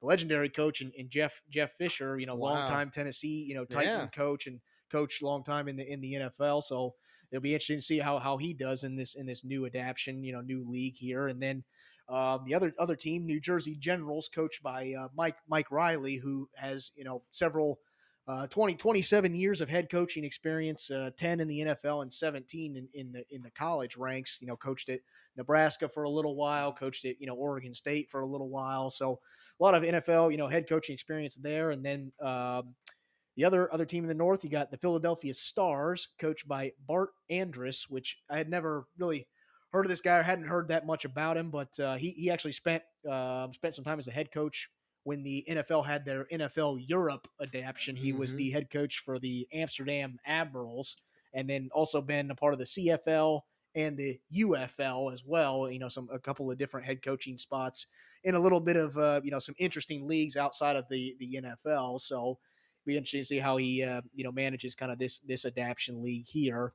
[0.00, 2.40] the legendary coach and, and Jeff Jeff Fisher, you know, Wow.
[2.42, 4.08] longtime Tennessee, you know, Titan Yeah.
[4.10, 4.60] coach and
[4.90, 6.62] coached long time in the in the NFL.
[6.62, 6.94] So
[7.30, 10.22] it'll be interesting to see how how he does in this in this new adaptation,
[10.22, 11.64] you know, new league here, and then.
[12.10, 16.48] Um, the other other team, New Jersey Generals, coached by uh, Mike Mike Riley, who
[16.54, 17.80] has you know several
[18.28, 22.76] uh, 20, 27 years of head coaching experience, uh, 10 in the NFL and 17
[22.76, 24.36] in, in the in the college ranks.
[24.40, 25.00] You know, coached at
[25.36, 28.90] Nebraska for a little while, coached at you know Oregon State for a little while.
[28.90, 29.18] So
[29.58, 31.70] a lot of NFL you know head coaching experience there.
[31.70, 32.74] And then um,
[33.38, 37.10] the other other team in the North, you got the Philadelphia Stars, coached by Bart
[37.30, 39.28] Andrus, which I had never really
[39.70, 42.30] heard of this guy or hadn't heard that much about him, but uh, he he
[42.32, 44.68] actually spent uh, spent some time as a head coach
[45.04, 47.94] when the NFL had their NFL Europe adaptation.
[47.94, 48.38] He was Mhm.
[48.38, 50.96] the head coach for the Amsterdam Admirals,
[51.32, 53.42] and then also been a part of the CFL
[53.76, 55.70] and the UFL as well.
[55.70, 57.86] You know, some a couple of different head coaching spots
[58.24, 61.36] in a little bit of uh, you know some interesting leagues outside of the the
[61.36, 62.00] NFL.
[62.00, 62.40] So
[62.88, 66.02] be interesting to see how he uh, you know manages kind of this this adaptation
[66.02, 66.72] league here.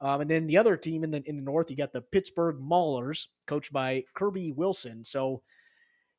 [0.00, 2.56] Um, and then the other team in the in the north, you got the Pittsburgh
[2.60, 5.04] Maulers, coached by Kirby Wilson.
[5.04, 5.42] So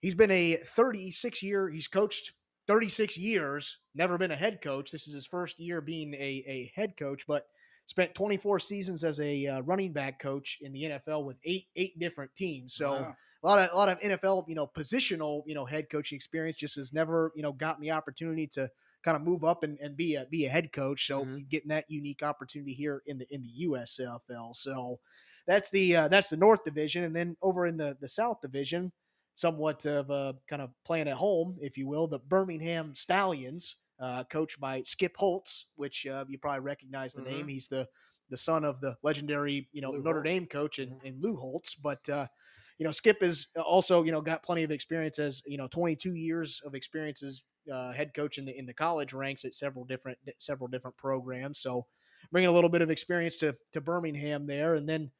[0.01, 1.69] he's been a 36 year.
[1.69, 2.33] He's coached
[2.67, 4.91] 36 years, never been a head coach.
[4.91, 7.45] This is his first year being a, a head coach, but
[7.87, 11.97] spent 24 seasons as a uh, running back coach in the NFL with eight eight
[11.99, 12.73] different teams.
[12.75, 13.15] So Wow.
[13.43, 16.57] a lot of a lot of NFL, you know, positional, you know, head coaching experience.
[16.57, 18.69] Just has never, you know, gotten the opportunity to
[19.05, 21.05] kind of move up and, and be a be a head coach.
[21.05, 21.47] So Mhm.
[21.47, 24.55] getting that unique opportunity here in the in the USFL.
[24.55, 24.99] So
[25.45, 28.91] that's the uh, that's the North Division, and then over in the the South Division,
[29.35, 34.23] somewhat of a kind of playing at home, if you will, the Birmingham Stallions, uh,
[34.23, 37.47] coached by Skip Holtz, which uh, you probably recognize the name.
[37.47, 37.87] He's the
[38.31, 40.29] the son of the legendary, you know, Lou Notre Holtz.
[40.29, 41.75] Dame coach and, and Lou Holtz.
[41.75, 42.25] But uh,
[42.77, 46.13] you know, Skip is also, you know, got plenty of experience as you know, 22
[46.13, 47.41] years of experience as
[47.73, 51.59] uh, head coach in the in the college ranks at several different several different programs.
[51.59, 51.85] So
[52.31, 55.11] bringing a little bit of experience to to Birmingham there, and then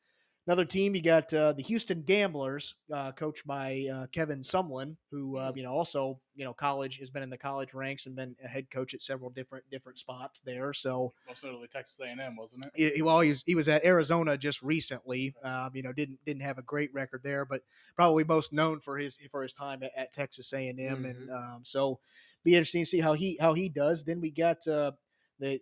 [0.48, 5.38] another team you got uh, the Houston Gamblers, uh, coached by uh, Kevin Sumlin, who
[5.38, 8.36] uh, you know also you know college has been in the college ranks and been
[8.44, 10.74] a head coach at several different different spots there.
[10.74, 12.96] So Most notably Texas A&M, wasn't it?
[12.96, 15.34] he- well, he was, he was at Arizona just recently.
[15.44, 17.62] Um, you know, didn't didn't have a great record there, but
[17.96, 21.06] probably most known for his for his time at, at Texas A and M.
[21.06, 22.00] And um, so,
[22.44, 24.04] be interesting to see how he how he does.
[24.04, 24.92] Then we got uh,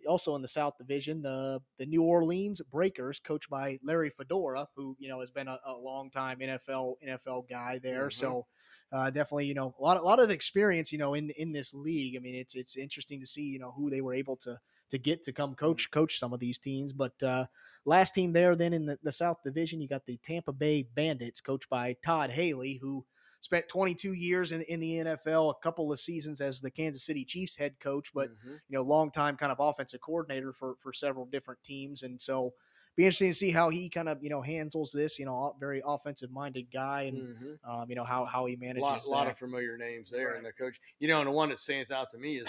[0.08, 4.96] also in the South Division, the the New Orleans Breakers, coached by Larry Fedora, who
[4.98, 8.08] you know has been a, a long time NFL NFL guy there.
[8.08, 8.12] Mhm.
[8.12, 8.46] So.
[8.92, 11.74] Uh, definitely, you know, a lot, a lot of experience, you know, in in this
[11.74, 12.14] league.
[12.14, 14.56] I mean, it's it's interesting to see, you know, who they were able to
[14.90, 16.92] to get to come coach coach some of these teams.
[16.92, 17.46] But uh,
[17.84, 21.40] last team there, then in the, the South Division, you got the Tampa Bay Bandits,
[21.40, 23.04] coached by Todd Haley, who
[23.44, 27.26] spent 22 years in, in the NFL, a couple of seasons as the Kansas City
[27.26, 28.52] Chiefs head coach, but Mhm.
[28.68, 32.54] you know, long time kind of offensive coordinator for for several different teams, and so
[32.96, 35.18] be interesting to see how he kind of you know handles this.
[35.18, 37.58] You know, very offensive minded guy, and Mhm.
[37.62, 38.82] um, you know how how he a manages.
[38.82, 39.32] lot, lot that.
[39.32, 40.56] of familiar names there, and Right.
[40.56, 40.80] the coach.
[40.98, 42.48] You know, and the one that stands out to me is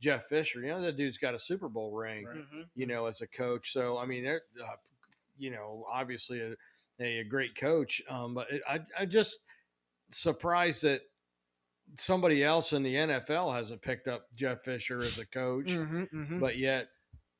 [0.00, 0.60] Jeff Fisher.
[0.60, 2.26] You know, that dude's got a Super Bowl ring.
[2.26, 2.44] Right.
[2.76, 3.72] You know, as a coach.
[3.72, 4.76] So I mean, they're, uh,
[5.36, 6.54] you know, obviously a,
[7.00, 8.00] a, a great coach.
[8.08, 9.40] Um, but it, I, I just
[10.10, 11.02] surprised that
[11.98, 16.40] somebody else in the NFL hasn't picked up Jeff Fisher as a coach, Mhm, mhm.
[16.40, 16.88] but yet.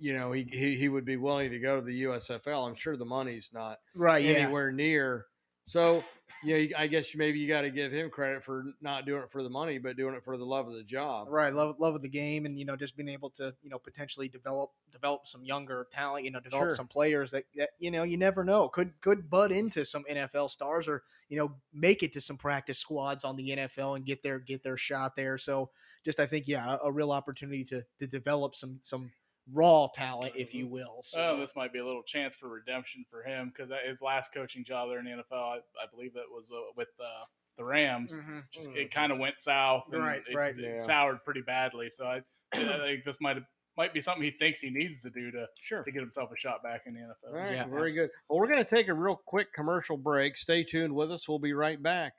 [0.00, 2.68] You know, he, he he would be willing to go to the USFL.
[2.68, 5.26] I'm sure the money's not right, yeah, anywhere near.
[5.64, 6.04] So,
[6.42, 9.42] yeah, I guess maybe you got to give him credit for not doing it for
[9.42, 11.28] the money, but doing it for the love of the job.
[11.30, 13.78] Right, love love of the game, and you know, just being able to you know
[13.78, 16.74] potentially develop develop some younger talent, you know, develop Sure.
[16.74, 20.50] some players that, that you know you never know could could bud into some NFL
[20.50, 24.22] stars or you know make it to some practice squads on the NFL and get
[24.22, 25.38] their get their shot there.
[25.38, 25.70] So
[26.04, 29.10] just I think yeah, a, a real opportunity to to develop some some
[29.52, 31.00] raw talent, if you will.
[31.02, 34.32] So Oh, this might be a little chance for redemption for him because his last
[34.34, 37.24] coaching job there in the NFL, I, I believe that was uh, with uh,
[37.56, 38.16] the Rams.
[38.16, 38.42] Mhm.
[38.52, 38.76] Just Mm.
[38.76, 40.58] it kind of went south, and Right, it, right.
[40.58, 40.82] it Yeah.
[40.82, 41.90] soured pretty badly.
[41.90, 42.20] So I,
[42.52, 43.38] I think this might
[43.76, 45.84] might be something he thinks he needs to do to Sure.
[45.84, 47.28] to get himself a shot back in the NFL.
[47.28, 47.66] All right, Yeah.
[47.68, 48.10] very good.
[48.28, 50.36] Well, we're going to take a real quick commercial break.
[50.36, 51.28] Stay tuned with us.
[51.28, 52.12] We'll be right back.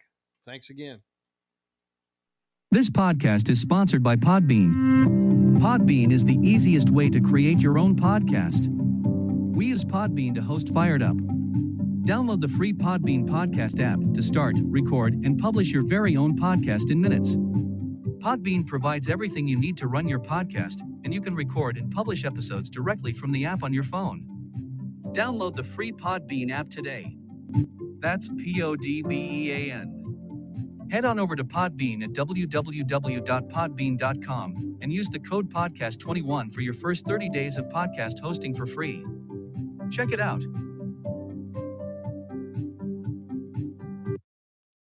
[0.46, 1.02] Thanks again.
[2.72, 5.29] This podcast is sponsored by Podbean.
[5.58, 8.68] Podbean is the easiest way to create your own podcast.
[9.56, 11.18] We use Podbean to host Fired Up.
[11.18, 16.92] Download the free Podbean podcast app to start, record, and publish your very own podcast
[16.92, 17.36] in minutes.
[18.24, 22.26] Podbean provides everything you need to run your podcast, and you can record and publish
[22.26, 24.26] episodes directly from the app on your phone.
[25.08, 27.18] Download the free Podbean app today.
[28.00, 30.19] That's P O D B E A N.
[30.92, 37.06] Head on over to Podbean at www.podbean.com and use the code podcast21 for your first
[37.06, 39.06] 30 days of podcast hosting for free.
[39.92, 40.44] Check it out.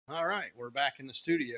[0.09, 1.57] All right, we're back in the studio.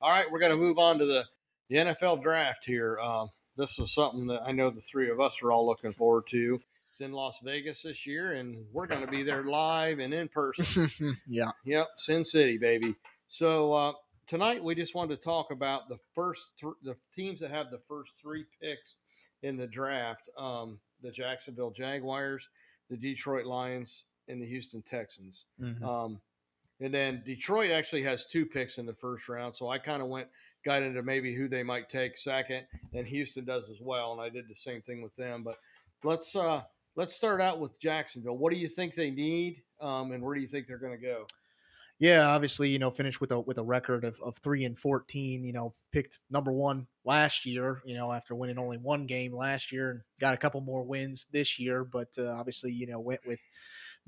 [0.00, 1.24] All right, we're going to move on to the,
[1.68, 2.98] the NFL draft here.
[2.98, 6.26] Um, this is something that I know the three of us are all looking forward
[6.28, 6.58] to.
[6.90, 10.28] It's in Las Vegas this year, and we're going to be there live and in
[10.28, 11.16] person.
[11.28, 12.94] yeah, Yep, Sin City, baby.
[13.32, 13.92] So uh,
[14.28, 17.80] tonight we just wanted to talk about the first th- the teams that have the
[17.88, 18.96] first three picks
[19.42, 22.46] in the draft: um, the Jacksonville Jaguars,
[22.90, 25.46] the Detroit Lions, and the Houston Texans.
[25.58, 25.82] Mhm.
[25.82, 26.20] Um,
[26.80, 30.08] and then Detroit actually has two picks in the first round, so I kind of
[30.08, 30.28] went
[30.62, 34.28] got into maybe who they might take second, and Houston does as well, and I
[34.28, 35.42] did the same thing with them.
[35.42, 35.56] But
[36.04, 36.64] let's uh,
[36.96, 38.36] let's start out with Jacksonville.
[38.36, 41.02] What do you think they need, um, and where do you think they're going to
[41.02, 41.26] go?
[42.02, 45.44] Yeah, obviously, you know, finished with a with a record of, of three and fourteen.
[45.44, 47.80] You know, picked number one last year.
[47.84, 51.28] You know, after winning only one game last year, and got a couple more wins
[51.30, 51.84] this year.
[51.84, 53.38] But uh, obviously, you know, went with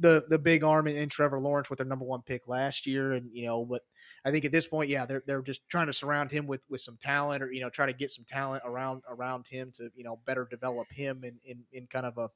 [0.00, 3.12] the the big arm and, Trevor Lawrence with their number one pick last year.
[3.12, 3.82] And you know, but
[4.24, 6.80] I think at this point, yeah, they're they're just trying to surround him with with
[6.80, 10.02] some talent, or you know, try to get some talent around around him to you
[10.02, 12.28] know better develop him in in, in kind of a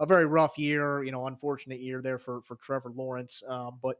[0.00, 3.42] a very rough year, you know, unfortunate year there for for Trevor Lawrence.
[3.46, 3.96] Um, but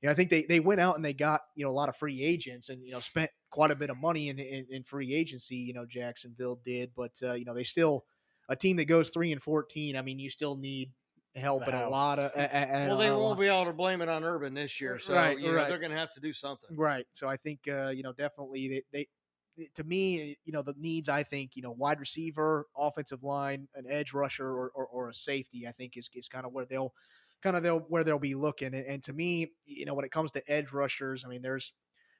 [0.00, 1.88] you know, I think they they went out and they got you know a lot
[1.88, 4.82] of free agents and you know spent quite a bit of money in in, in
[4.84, 5.56] free agency.
[5.56, 8.04] You know, Jacksonville did, but uh, you know they still
[8.48, 9.96] a team that goes three and fourteen.
[9.96, 10.92] I mean, you still need
[11.34, 12.32] help and a lot of.
[12.34, 15.14] a- a- Well, they won't be able to blame it on Urban this year, so
[15.14, 15.68] Right, you know, right.
[15.68, 16.76] they're going to have to do something.
[16.76, 17.06] Right.
[17.12, 21.08] So I think uh, you know definitely they, they to me you know the needs
[21.08, 25.14] I think you know wide receiver, offensive line, an edge rusher, or or, or a
[25.14, 26.92] safety I think is is kind of where they'll
[27.42, 28.74] kind of they'll where they'll be looking.
[28.74, 31.72] And, and to me, you know, when it comes to edge rushers, I mean, there's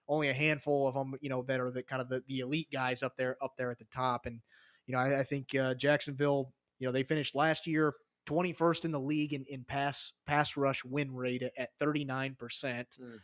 [0.08, 2.68] only a handful of them, you know, that are the kind of the, the elite
[2.72, 4.26] guys up there up there at the top.
[4.26, 4.40] And
[4.86, 7.94] you know, I, I think uh, Jacksonville, you know, they finished last year
[8.28, 12.88] 21st in the league in, in pass pass rush win rate at- at 39 percent.
[13.00, 13.18] Mm.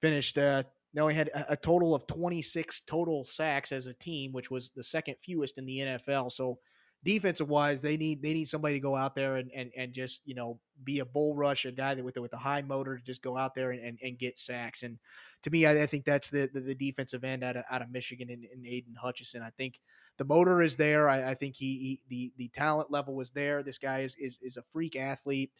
[0.00, 0.38] Finished.
[0.38, 0.62] Uh,
[0.92, 4.70] they only had a, a total of 26 total sacks as a team, which was
[4.74, 6.32] the second fewest in the NFL.
[6.32, 6.58] So
[7.04, 10.20] defensive wise, they need they need somebody to go out there and and, and just
[10.24, 12.96] you know be a bull rush, a guy that with a, with a high motor
[12.96, 14.82] to just go out there and, and, and get sacks.
[14.82, 14.98] And
[15.42, 17.90] to me, I, I think that's the, the the defensive end out of out of
[17.90, 19.42] Michigan and, Aidan Hutchinson.
[19.42, 19.80] I think
[20.18, 21.08] the motor is there.
[21.08, 23.62] I, I think he, he the the talent level was there.
[23.62, 25.50] This guy is is is a freak athlete.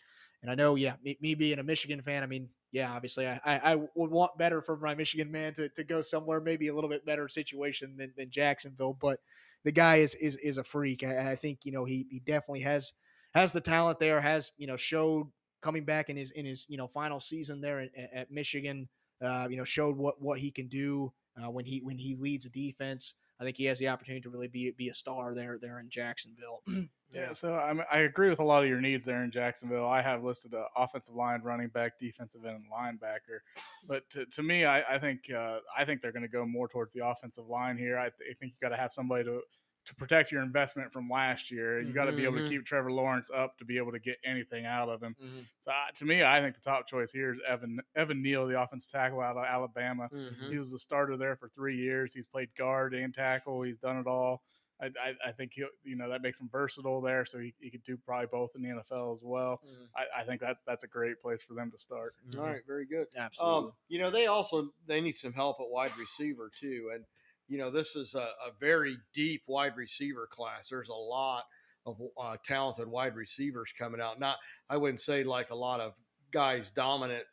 [0.42, 3.38] And I know, yeah, me, me being a Michigan fan, I mean, yeah, obviously, I,
[3.44, 6.74] I, I would want better for my Michigan man to, to go somewhere maybe a
[6.74, 8.96] little bit better situation than, than Jacksonville.
[8.98, 9.20] But
[9.64, 11.04] the guy is is is a freak.
[11.04, 12.92] I, I think you know he he definitely has
[13.34, 14.20] has the talent there.
[14.20, 15.28] Has you know showed
[15.62, 18.88] coming back in his in his you know final season there at, at Michigan.
[19.22, 22.46] Uh, you know showed what what he can do uh, when he when he leads
[22.46, 23.14] a defense.
[23.40, 25.88] I think he has the opportunity to really be be a star there there in
[25.90, 26.62] Jacksonville.
[27.12, 29.86] Yeah, so I mean, I agree with a lot of your needs there in Jacksonville.
[29.88, 33.40] I have listed a offensive line, running back, defensive end, and linebacker.
[33.86, 36.68] But to, to me, I, I think uh, I think they're going to go more
[36.68, 37.98] towards the offensive line here.
[37.98, 39.40] I, th- I think you got to have somebody to
[39.86, 41.80] to protect your investment from last year.
[41.80, 44.18] You got to be able to keep Trevor Lawrence up to be able to get
[44.26, 45.16] anything out of him.
[45.20, 45.46] Mhm.
[45.62, 48.60] So I, to me, I think the top choice here is Evan Evan Neal, the
[48.60, 50.08] offensive tackle out of Alabama.
[50.12, 50.50] Mhm.
[50.50, 52.12] He was the starter there for three years.
[52.12, 53.62] He's played guard and tackle.
[53.62, 54.42] He's done it all.
[54.80, 57.70] I, I, I think he, you know, that makes him versatile there, so he, he
[57.70, 59.60] could do probably both in the NFL as well.
[59.66, 59.86] Mhm.
[59.96, 62.14] I, I think that that's a great place for them to start.
[62.38, 63.08] All right, very good.
[63.16, 63.68] absolutely.
[63.68, 67.04] Um, you know, they also they need some help at wide receiver too, and
[67.48, 70.68] you know this is a, a very deep wide receiver class.
[70.68, 71.44] There's a lot
[71.86, 74.20] of uh, talented wide receivers coming out.
[74.20, 74.36] Not,
[74.68, 75.94] I wouldn't say like a lot of
[76.30, 77.24] guys dominant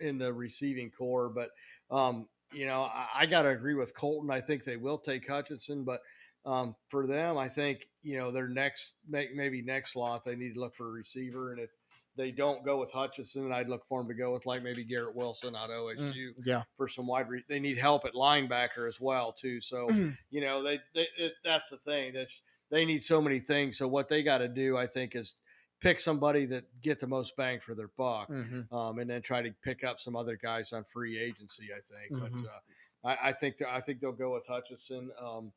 [0.00, 1.50] in the receiving core, but
[1.90, 4.30] um, you know, I, I got to agree with Colton.
[4.30, 6.00] I think they will take Hutchinson, but
[6.46, 10.54] um, for them, I think you know their next may, maybe next slot they need
[10.54, 11.70] to look for a receiver, and if
[12.16, 15.14] they don't go with Hutchinson, I'd look for them to go with like maybe Garrett
[15.14, 16.62] Wilson out of OSU yeah.
[16.76, 17.28] for some wide.
[17.28, 19.60] Re- they need help at linebacker as well too.
[19.60, 19.90] So
[20.30, 22.14] you know they, they it, that's the thing.
[22.14, 23.76] That's they need so many things.
[23.76, 25.34] So what they got to do, I think, is
[25.80, 28.72] pick somebody that get the most bang for their buck, Mhm.
[28.72, 31.68] um, and then try to pick up some other guys on free agency.
[31.72, 32.42] I think, Mhm.
[32.42, 35.10] but uh, I, I think I think they'll go with Hutchinson.
[35.20, 35.52] Um,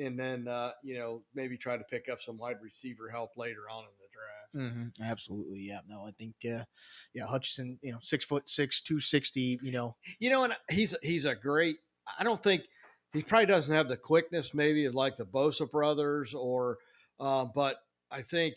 [0.00, 3.62] and then uh, you know maybe try to pick up some wide receiver help later
[3.70, 4.90] on in the draft.
[4.96, 5.02] Mm-hmm.
[5.10, 5.80] Absolutely, yeah.
[5.88, 6.62] No, I think, uh,
[7.12, 9.58] yeah, Hutchinson, you know, six foot six, two sixty.
[9.62, 11.76] You know, You know, and he's he's a great.
[12.18, 12.62] I don't think
[13.12, 16.78] he probably doesn't have the quickness maybe of like the Bosa brothers or,
[17.20, 17.76] uh, but
[18.10, 18.54] I think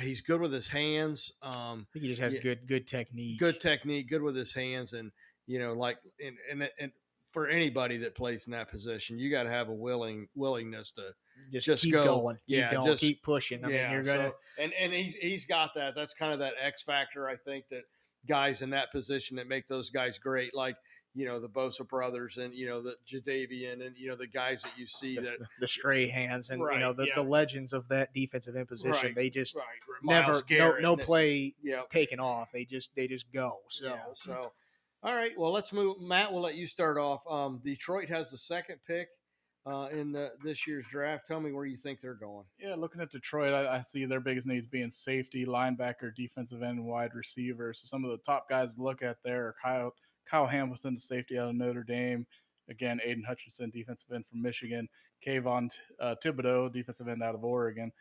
[0.00, 1.32] he's good with his hands.
[1.42, 2.40] Um, I think he just has Yeah.
[2.40, 3.38] good, good technique.
[3.38, 5.12] good technique, good with his hands, and
[5.46, 6.92] you know, like and and and
[7.32, 11.10] for anybody that plays in that position, you got to have a willing willingness to
[11.52, 12.04] Just, just keep go.
[12.04, 13.64] going, keep Yeah, going, just- keep pushing.
[13.64, 14.28] I mean, you're gonna.
[14.30, 15.94] so- and and he's he's got that.
[15.94, 17.28] That's kind of that X factor.
[17.28, 17.82] I think that
[18.28, 20.76] guys in that position that make those guys great, like
[21.14, 24.62] you know the Bosa brothers and you know the Jadeveon and you know the guys
[24.62, 27.14] that you see the, that the- stray hands and you know the, yeah.
[27.14, 28.92] the legends of that defensive end position.
[28.92, 29.64] Right, They just right,
[30.02, 31.82] never Garrett no no play Yeah.
[31.90, 32.48] taken off.
[32.52, 33.60] They just they just go.
[33.70, 34.52] So Yeah, so,
[35.02, 35.32] all right.
[35.36, 36.00] Well, let's move.
[36.00, 37.20] Matt, we'll let you start off.
[37.30, 39.08] Um, Detroit has the second pick
[39.66, 41.26] uh, in the this year's draft.
[41.26, 42.44] Tell me where you think they're going.
[42.58, 46.84] Yeah, looking at Detroit, I, I see their biggest needs being safety, linebacker, defensive end,
[46.84, 47.72] wide receiver.
[47.74, 49.94] So some of the top guys to look at there are Kyle
[50.28, 52.26] Kyle Hamilton, the safety out of Notre Dame.
[52.70, 54.88] Again, Aidan Hutchinson, defensive end from Michigan.
[55.26, 55.70] Kayvon
[56.00, 57.92] uh, Thibodeaux, defensive end out of Oregon.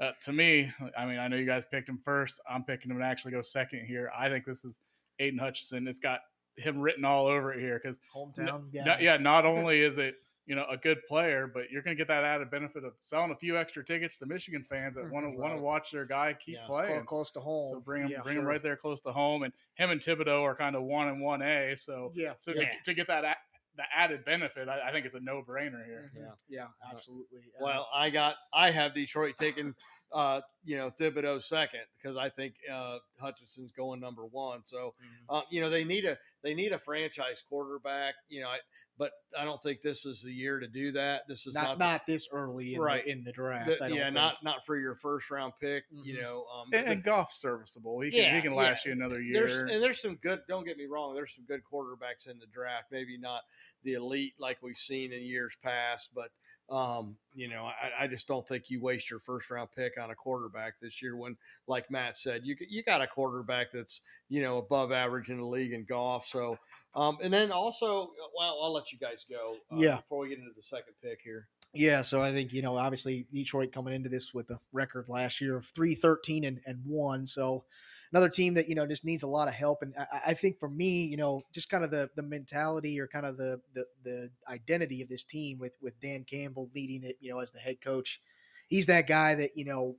[0.00, 2.40] Uh, to me, I mean, I know you guys picked him first.
[2.48, 4.10] I'm picking him to actually go second here.
[4.16, 4.80] I think this is
[5.18, 5.86] Aidan Hutchinson.
[5.86, 6.20] It's got
[6.56, 10.56] him written all over it here because hometown, no- yeah, not only is it you
[10.56, 13.36] know, a good player, but you're going to get that added benefit of selling a
[13.36, 16.56] few extra tickets to Michigan fans that want to want to watch their guy keep
[16.56, 16.66] Yeah.
[16.66, 17.04] Playing.
[17.04, 17.70] close to home.
[17.72, 20.42] So bring him, Yeah, bring him right there close to home, and him and Thibodeaux
[20.42, 21.76] are kind of one and one A.
[21.76, 22.34] So, Yeah.
[22.40, 22.62] so Yeah.
[22.62, 23.36] to, to get that a,
[23.76, 26.10] the added benefit, I, I think it's a no brainer here.
[26.14, 26.20] Mhm.
[26.48, 26.66] Yeah.
[26.82, 26.90] Yeah.
[26.92, 27.40] Absolutely.
[27.60, 29.74] Well, I got I have Detroit taking
[30.12, 34.60] uh, you know Thibodeaux second because I think uh, Hutchinson's going number one.
[34.64, 35.38] So mhm.
[35.38, 38.14] uh, you know they need a they need a franchise quarterback.
[38.28, 38.58] You know, I,
[38.98, 41.22] but I don't think this is the year to do that.
[41.26, 43.04] This is not not, not this early in Right.
[43.04, 43.66] the, in the draft.
[43.66, 44.14] the, I don't yeah, think.
[44.14, 45.84] not not for your first round pick.
[45.90, 46.20] You Mhm.
[46.22, 48.00] know, um, And, and Goff's serviceable.
[48.00, 48.58] He can Yeah, he can yeah.
[48.58, 49.66] last you another there's year.
[49.66, 50.42] and there's some good.
[50.48, 51.14] Don't get me wrong.
[51.14, 52.92] There's some good quarterbacks in the draft.
[52.92, 53.42] Maybe not
[53.82, 56.30] the elite like we've seen in years past, but
[56.72, 60.10] um, you know, I, I just don't think you waste your first round pick on
[60.10, 61.16] a quarterback this year.
[61.16, 64.00] When, like Matt said, you you got a quarterback that's
[64.30, 66.26] you know above average in the league in Goff.
[66.26, 66.58] So,
[66.94, 69.56] um, and then also, well, I'll let you guys go.
[69.70, 69.96] Uh, Yeah.
[69.96, 71.46] Before we get into the second pick here.
[71.74, 75.40] Yeah, so I think you know, obviously Detroit coming into this with a record last
[75.40, 77.26] year of three thirteen and, and one.
[77.26, 77.64] So
[78.12, 79.82] another team that you know just needs a lot of help.
[79.82, 83.08] And I, I think for me, you know, just kind of the the mentality or
[83.08, 87.16] kind of the the the identity of this team with with Dan Campbell leading it,
[87.20, 88.20] you know, as the head coach.
[88.68, 89.98] He's that guy that you know.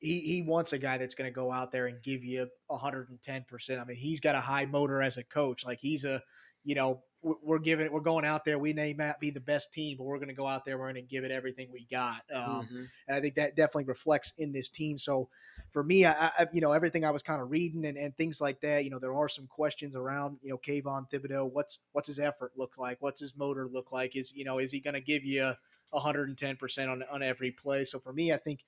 [0.00, 3.78] He, he wants a guy that's going to go out there and give you 110%.
[3.78, 5.64] I mean, he's got a high motor as a coach.
[5.64, 6.20] Like he's a,
[6.64, 8.58] you know, we're giving we're going out there.
[8.58, 10.76] We may not be the best team, but we're going to go out there.
[10.76, 12.22] We're going to give it everything we got.
[12.34, 12.90] Um, Mhm.
[13.06, 14.98] and I think that definitely reflects in this team.
[14.98, 15.28] So
[15.72, 18.40] for me, I, I you know everything I was kind of reading and, and things
[18.40, 18.84] like that.
[18.84, 21.50] You know, there are some questions around you know Kayvon Thibodeaux.
[21.50, 22.98] What's what's his effort look like?
[23.00, 24.14] What's his motor look like?
[24.14, 25.52] Is you know is he going to give you
[25.90, 27.84] 110 percent on on every play?
[27.84, 28.60] So for me, I think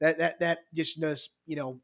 [0.00, 1.80] that that that just does you know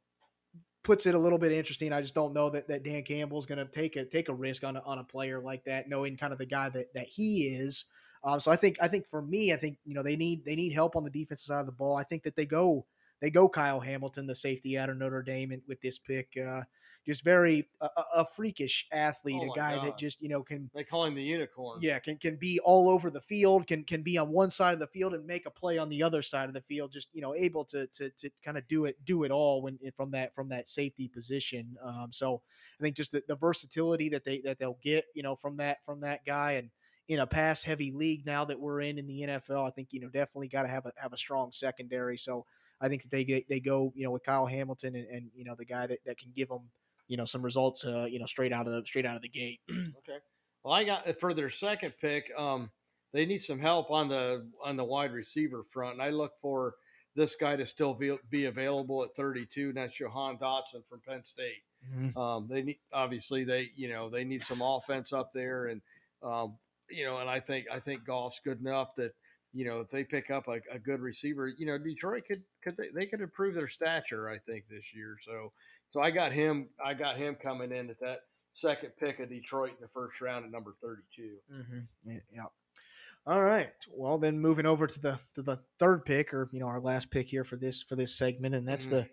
[0.86, 1.92] puts it a little bit interesting.
[1.92, 4.62] I just don't know that, that Dan Campbell's going to take a take a risk
[4.62, 7.48] on a, on a player like that, knowing kind of the guy that that he
[7.48, 7.86] is.
[8.24, 10.54] Um, so I think I think for me, I think you know they need they
[10.54, 11.96] need help on the defensive side of the ball.
[11.96, 12.86] I think that they go
[13.20, 16.62] they go Kyle Hamilton, the safety out of Notre Dame, and with this pick, uh,
[17.04, 19.86] just very a, a- a freakish athlete, Oh a guy God.
[19.86, 21.80] that just you know can They call him the unicorn.
[21.82, 24.80] yeah, can can be all over the field, can can be on one side of
[24.80, 26.92] the field and make a play on the other side of the field.
[26.92, 29.78] Just you know, able to to to kind of do it do it all when
[29.96, 31.76] from that from that safety position.
[31.82, 32.42] Um, so
[32.80, 35.78] I think just the, the versatility that they that they'll get, you know, from that
[35.84, 36.70] from that guy and
[37.08, 40.00] in a pass heavy league now that we're in in the NFL, I think you
[40.00, 42.18] know definitely got to have a have a strong secondary.
[42.18, 42.44] So
[42.80, 45.44] I think that they get, they go you know with Kyle Hamilton and, and you
[45.44, 46.68] know the guy that, that can give them
[47.08, 49.28] you know some results uh, you know straight out of the straight out of the
[49.28, 49.60] gate.
[49.70, 50.18] Okay.
[50.64, 52.24] Well, I got for their second pick.
[52.36, 52.70] Um,
[53.12, 56.74] they need some help on the on the wide receiver front, and I look for
[57.14, 59.68] this guy to still be, be available at 32.
[59.68, 61.62] And that's Jahan Dotson from Penn State.
[62.16, 65.80] Um, they need obviously they you know they need some offense up there, and
[66.22, 66.56] um,
[66.90, 69.14] you know, and I think I think Goff's good enough that
[69.56, 72.76] you know if they pick up a, a good receiver, you know, Detroit could could
[72.76, 74.28] they, they could improve their stature.
[74.28, 75.16] I think this year.
[75.26, 75.52] So
[75.88, 78.20] so I got him I got him coming in at that
[78.52, 81.36] second pick of Detroit in the first round at number 32.
[81.52, 82.10] Mm-hmm.
[82.10, 82.42] Yeah, yeah.
[83.26, 83.70] All right.
[83.92, 87.10] Well, then moving over to the to the third pick, or you know, our last
[87.10, 88.90] pick here for this for this segment, and that's Mhm.
[88.90, 89.08] the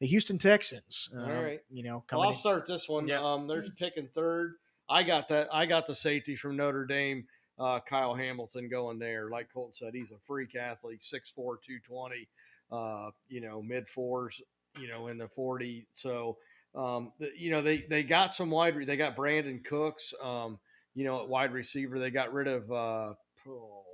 [0.00, 1.10] the Houston Texans.
[1.14, 1.60] All Um, right.
[1.70, 2.22] You know, Well.
[2.22, 3.08] I'll in- start this one.
[3.08, 3.20] Yeah.
[3.20, 4.54] Um, there's picking third.
[4.88, 5.48] I got that.
[5.52, 7.26] I got the safety from Notre Dame,
[7.58, 9.28] uh, Kyle Hamilton going there.
[9.30, 12.28] Like Colton said, he's a freak athlete, 6'4", 220,
[12.70, 14.40] uh, you know, mid fours,
[14.78, 15.86] you know, in the 40.
[15.94, 16.36] So,
[16.74, 20.58] um, the, you know, they, they got some wide, re- they got Brandin Cooks, um,
[20.94, 21.98] you know, at wide receiver.
[21.98, 23.14] They got rid of, uh,
[23.48, 23.84] oh,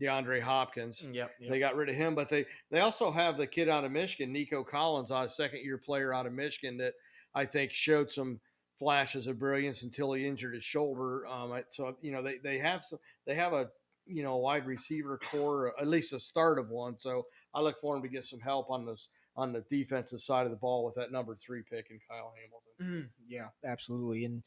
[0.00, 1.02] DeAndre Hopkins.
[1.02, 1.14] Yep.
[1.14, 1.50] yep.
[1.50, 4.32] They got rid of him, but they they also have the kid out of Michigan,
[4.32, 6.94] Nico Collins, a second year player out of Michigan that
[7.34, 8.40] I think showed some
[8.82, 11.24] flashes of brilliance until he injured his shoulder.
[11.28, 13.68] Um, so you know they they have some they have a
[14.06, 16.96] you know wide receiver core, at least a start of one.
[16.98, 20.44] So I look for him to get some help on this on the defensive side
[20.46, 23.06] of the ball with that number three pick in Kyle Hamilton.
[23.06, 23.10] Mhm.
[23.28, 24.42] Yeah, absolutely, and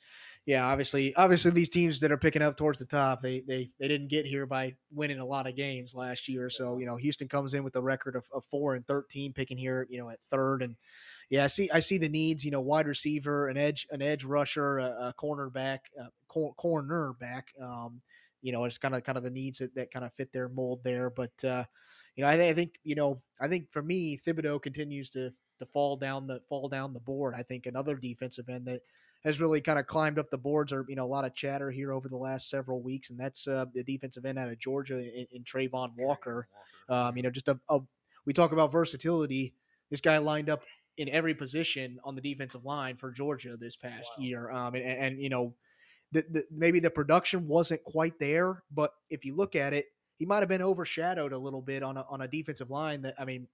[0.45, 3.87] yeah, obviously, obviously, these teams that are picking up towards the top, they they they
[3.87, 6.49] didn't get here by winning a lot of games last year.
[6.49, 9.57] So you know, Houston comes in with a record of, of four and thirteen, picking
[9.57, 10.75] here, you know, at third, and
[11.29, 12.45] yeah, I see I see the needs.
[12.45, 17.43] You know, wide receiver, an edge, an edge rusher, a, a cornerback, a cor- cornerback.
[17.61, 18.01] Um,
[18.41, 20.49] you know, it's kind of kind of the needs that, that kind of fit their
[20.49, 21.09] mold there.
[21.09, 21.63] But uh,
[22.15, 25.65] you know, I, I think you know, I think for me, Thibodeaux continues to to
[25.65, 27.33] fall down the fall down the board.
[27.35, 28.81] I think another defensive end that
[29.23, 31.71] has really kind of climbed up the boards are you know a lot of chatter
[31.71, 34.99] here over the last several weeks, and that's uh, the defensive end out of Georgia
[34.99, 36.47] in, in Travon Walker.
[36.87, 37.79] Um, you know, just a, a
[38.25, 39.53] we talk about versatility.
[39.89, 40.63] This guy lined up
[40.97, 44.23] in every position on the defensive line for Georgia this past Wow.
[44.23, 45.53] year, um, and, and you know
[46.11, 49.85] the, the maybe the production wasn't quite there, but if you look at it,
[50.17, 53.15] he might have been overshadowed a little bit on a on a defensive line that
[53.19, 53.47] I mean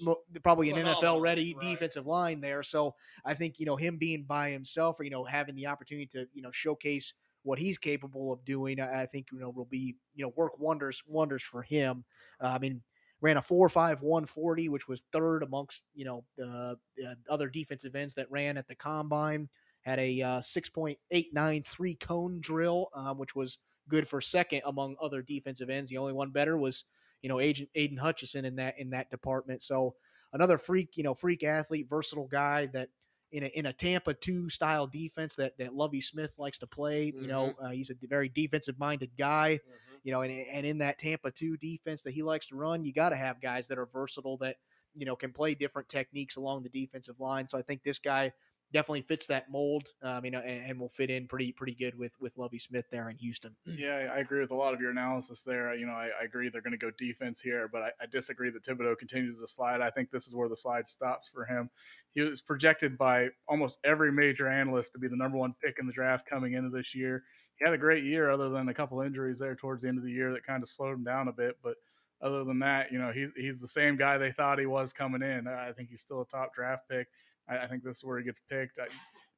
[0.00, 1.62] mo- probably an NFL ready right.
[1.62, 2.62] defensive line there.
[2.62, 6.06] So I think you know him being by himself or you know having the opportunity
[6.12, 7.12] to you know showcase
[7.42, 10.58] what he's capable of doing, I I think you know will be you know work
[10.58, 12.04] wonders wonders for him.
[12.40, 12.82] Uh, I mean,
[13.20, 17.48] ran a four five one forty, which was third amongst you know the, the other
[17.48, 19.48] defensive ends that ran at the combine.
[19.82, 23.58] Had a uh, six point eight nine three cone drill, um, which was
[23.88, 25.90] good for second among other defensive ends.
[25.90, 26.84] The only one better was
[27.22, 29.62] you know Agent Aidan Hutchinson in that in that department.
[29.62, 29.94] So
[30.32, 32.88] another freak, you know, freak athlete, versatile guy that
[33.32, 37.12] in a in a Tampa two style defense that that Lovie Smith likes to play.
[37.14, 39.60] You know, uh, he's a very defensive minded guy.
[39.66, 40.00] Mhm.
[40.02, 42.92] You know, and and in that Tampa two defense that he likes to run, you
[42.92, 44.56] got to have guys that are versatile that
[44.94, 47.48] you know can play different techniques along the defensive line.
[47.48, 48.32] So I think this guy
[48.72, 49.92] definitely fits that mold.
[50.02, 52.86] Um, you know, and, and will fit in pretty pretty good with with Lovie Smith
[52.90, 53.54] there in Houston.
[53.80, 55.74] Yeah, I agree with a lot of your analysis there.
[55.74, 58.50] You know, I, I agree they're going to go defense here, but I, I disagree
[58.50, 59.80] that Thibodeaux continues to slide.
[59.80, 61.70] I think this is where the slide stops for him.
[62.12, 65.86] He was projected by almost every major analyst to be the number one pick in
[65.86, 67.24] the draft coming into this year.
[67.58, 70.04] He had a great year, other than a couple injuries there towards the end of
[70.04, 71.56] the year that kind of slowed him down a bit.
[71.62, 71.76] But
[72.22, 75.22] other than that, you know, he's he's the same guy they thought he was coming
[75.22, 75.46] in.
[75.46, 77.08] I think he's still a top draft pick.
[77.50, 78.78] I, I think this is where he gets picked.
[78.78, 78.86] I,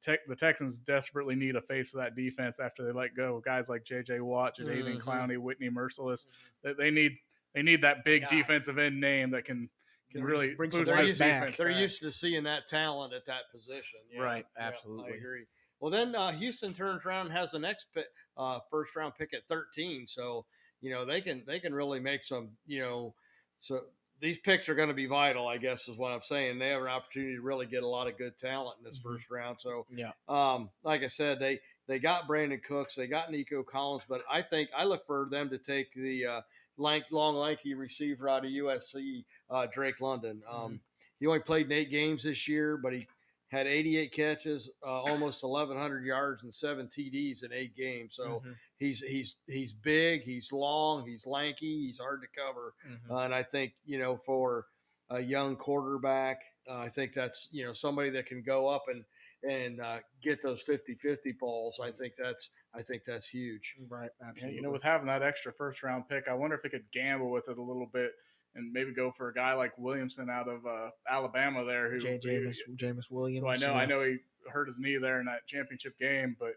[0.03, 3.45] Tech, the Texans desperately need a face of that defense after they let go of
[3.45, 4.19] guys like J.J.
[4.19, 5.01] Watt, Jadeveon Mhm.
[5.01, 6.27] Clowney, Whitney Mercilus.
[6.61, 7.17] They, they need
[7.53, 8.29] they need that big Guy.
[8.41, 9.69] defensive end name that can
[10.11, 11.39] can Can really bring some boost guys this back.
[11.41, 11.79] defense They're back.
[11.81, 13.99] used to seeing that talent at that position.
[14.11, 15.13] Yeah, Right, yeah, absolutely.
[15.13, 15.45] I agree.
[15.79, 18.05] Well, then uh, Houston turns around and has the next pick,
[18.37, 20.05] uh, first round pick at 13.
[20.07, 20.45] So
[20.81, 23.13] you know they can they can really make some you know
[23.59, 23.85] so
[24.19, 25.47] these picks are going to be vital.
[25.47, 26.59] I guess is what I'm saying.
[26.59, 29.03] They have an opportunity to really get a lot of good talent in this Mhm.
[29.03, 29.59] first round.
[29.59, 30.13] So Yeah.
[30.27, 34.41] um, like I said, they they got Brandin Cooks, they got Nico Collins, but I
[34.41, 36.41] think I look for them to take the uh,
[36.77, 40.41] lank, long, lanky receiver out of USC, uh, Drake London.
[40.47, 40.79] Um,
[41.19, 43.07] He only played in eight games this year, but he
[43.49, 48.15] had 88 catches, uh, almost 1,100 yards, and seven TDs in eight games.
[48.15, 48.55] So Mhm.
[48.83, 52.73] He's he's he's big, he's long, he's lanky, he's hard to cover.
[52.87, 53.11] Mhm.
[53.11, 54.65] Uh, and I think you know for
[55.09, 59.03] a young quarterback, uh, I think that's you know somebody that can go up and
[59.43, 61.77] and uh, get those 50-50 balls.
[61.83, 63.75] I think that's I think that's huge.
[63.89, 64.09] Right.
[64.21, 64.55] Yeah, Absolutely.
[64.55, 67.29] you know, with having that extra first round pick, I wonder if they could gamble
[67.29, 68.11] with it a little bit
[68.55, 72.19] and maybe go for a guy like Williamson out of uh, Alabama there, who, J-
[72.23, 73.43] Jameis, Jameis Williams.
[73.43, 73.81] who I know yeah.
[73.81, 74.17] I know he
[74.49, 76.53] hurt his knee there in that championship game, but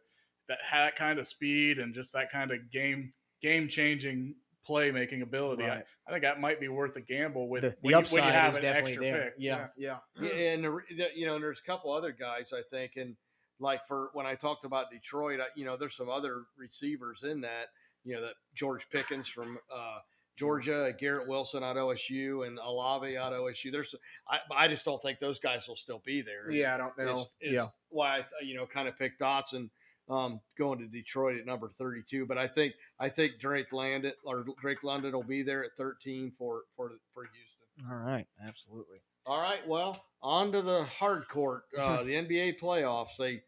[0.48, 4.34] that had that kind of speed and just that kind of game game changing
[4.68, 5.64] playmaking ability.
[5.64, 5.84] I, Right.
[6.08, 8.24] I think that might be worth a gamble with the, the when, you, upside when
[8.26, 9.24] you have is an definitely extra there.
[9.24, 9.34] pick.
[9.38, 12.92] Yeah, yeah, Yeah, and the, the, you know, there's a couple other guys I think,
[12.96, 13.16] and
[13.58, 17.40] like for when I talked about Detroit, I, you know, there's some other receivers in
[17.42, 17.66] that.
[18.04, 19.98] You know, that George Pickens from uh,
[20.36, 23.72] Georgia, Garrett Wilson out OSU, and Olave out OSU.
[23.72, 23.94] There's,
[24.30, 26.50] I, I just don't think those guys will still be there.
[26.50, 26.74] Is- yeah.
[26.74, 27.26] I don't know.
[27.40, 29.70] is, is yeah, why I you know kind of picked Dotson
[30.08, 32.26] um, going to Detroit at number 32.
[32.26, 36.32] But I think I think Drake Landon or Drake London will be there at 13
[36.38, 37.90] for for for Houston.
[37.90, 38.98] all right, absolutely.
[39.26, 43.16] All right, well, on to the hard court, uh, the NBA playoffs.
[43.18, 43.42] They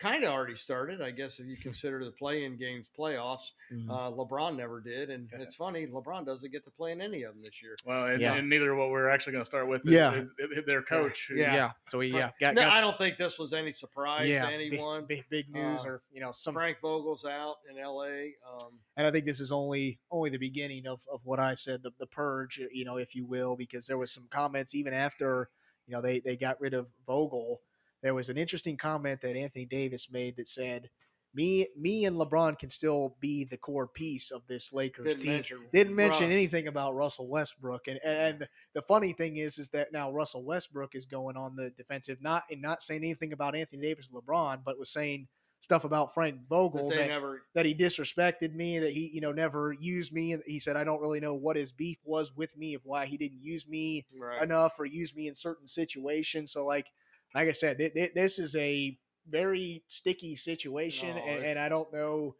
[0.00, 3.50] kind of already started, I guess, if you consider the play-in games playoffs.
[3.72, 3.88] Mhm.
[3.90, 5.40] Uh, LeBron never did, and Yeah.
[5.40, 7.76] it's funny, LeBron doesn't get to play in any of them this year.
[7.84, 8.34] Well, and, Yeah.
[8.34, 10.14] and neither what we're actually going to start with is, Yeah.
[10.14, 11.26] is, is their coach.
[11.28, 11.54] who- Yeah.
[11.54, 11.72] yeah.
[11.88, 14.46] So we yeah got, No, got I s- don't think this was any surprise yeah,
[14.50, 15.04] to big- anyone.
[15.06, 18.32] Big, big, news Uh, or you know some Frank Vogel's out in LA.
[18.50, 21.82] Um, and I think this is only only the beginning of, of what I said,
[21.82, 25.50] the, the purge, you know, if you will, because there was some comments even after,
[25.86, 27.60] you know, they, they got rid of Vogel.
[28.02, 30.90] There was an interesting comment that Anthony Davis made that said,
[31.34, 35.34] "Me, me, and LeBron can still be the core piece of this Lakers didn't team."
[35.36, 36.32] mention Didn't mention Russ.
[36.32, 40.94] anything about Russell Westbrook, and and the funny thing is, is that now Russell Westbrook
[40.94, 44.78] is going on the defensive, not and not saying anything about Anthony Davis, LeBron, but
[44.78, 45.28] was saying
[45.60, 47.42] stuff about Frank Vogel they that, never.
[47.54, 50.32] that he disrespected me, that he, you know, never used me.
[50.32, 53.06] And he said, I don't really know what his beef was with me of why
[53.06, 54.42] he didn't use me Right.
[54.42, 56.52] enough or use me in certain situations.
[56.52, 56.86] So, like,
[57.34, 61.68] like I said, th- th- this is a very sticky situation, No, and, and I
[61.68, 62.34] don't know.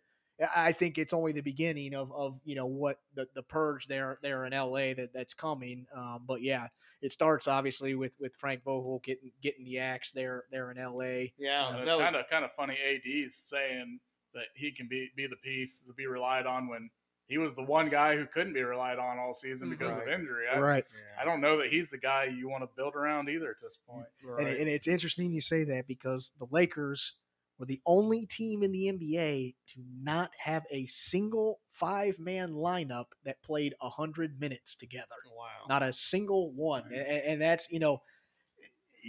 [0.57, 4.19] I think it's only the beginning of, of you know what the, the purge there
[4.23, 5.87] there in LA that that's coming.
[5.95, 6.69] Um, but yeah,
[7.03, 11.29] it starts obviously with with Frank Vogel getting getting the axe there there in LA.
[11.39, 12.75] Yeah, no, it's kind of kind of funny.
[12.75, 14.01] AD's saying
[14.33, 16.89] that he can be be the piece to be relied on when
[17.31, 19.79] he was the one guy who couldn't be relied on all season mm-hmm.
[19.79, 20.45] because of injury.
[20.53, 20.85] I, Right.
[21.19, 23.79] I don't know that he's the guy you want to build around either at this
[23.89, 24.07] point.
[24.39, 27.15] And, it- and it's interesting you say that because the Lakers,
[27.61, 33.05] were the only team in the NBA to not have a single five man lineup
[33.27, 35.05] that played 100 minutes together.
[35.37, 35.67] Wow.
[35.69, 36.85] Not a single one.
[36.91, 36.99] Right.
[36.99, 38.01] And, and that's, you know,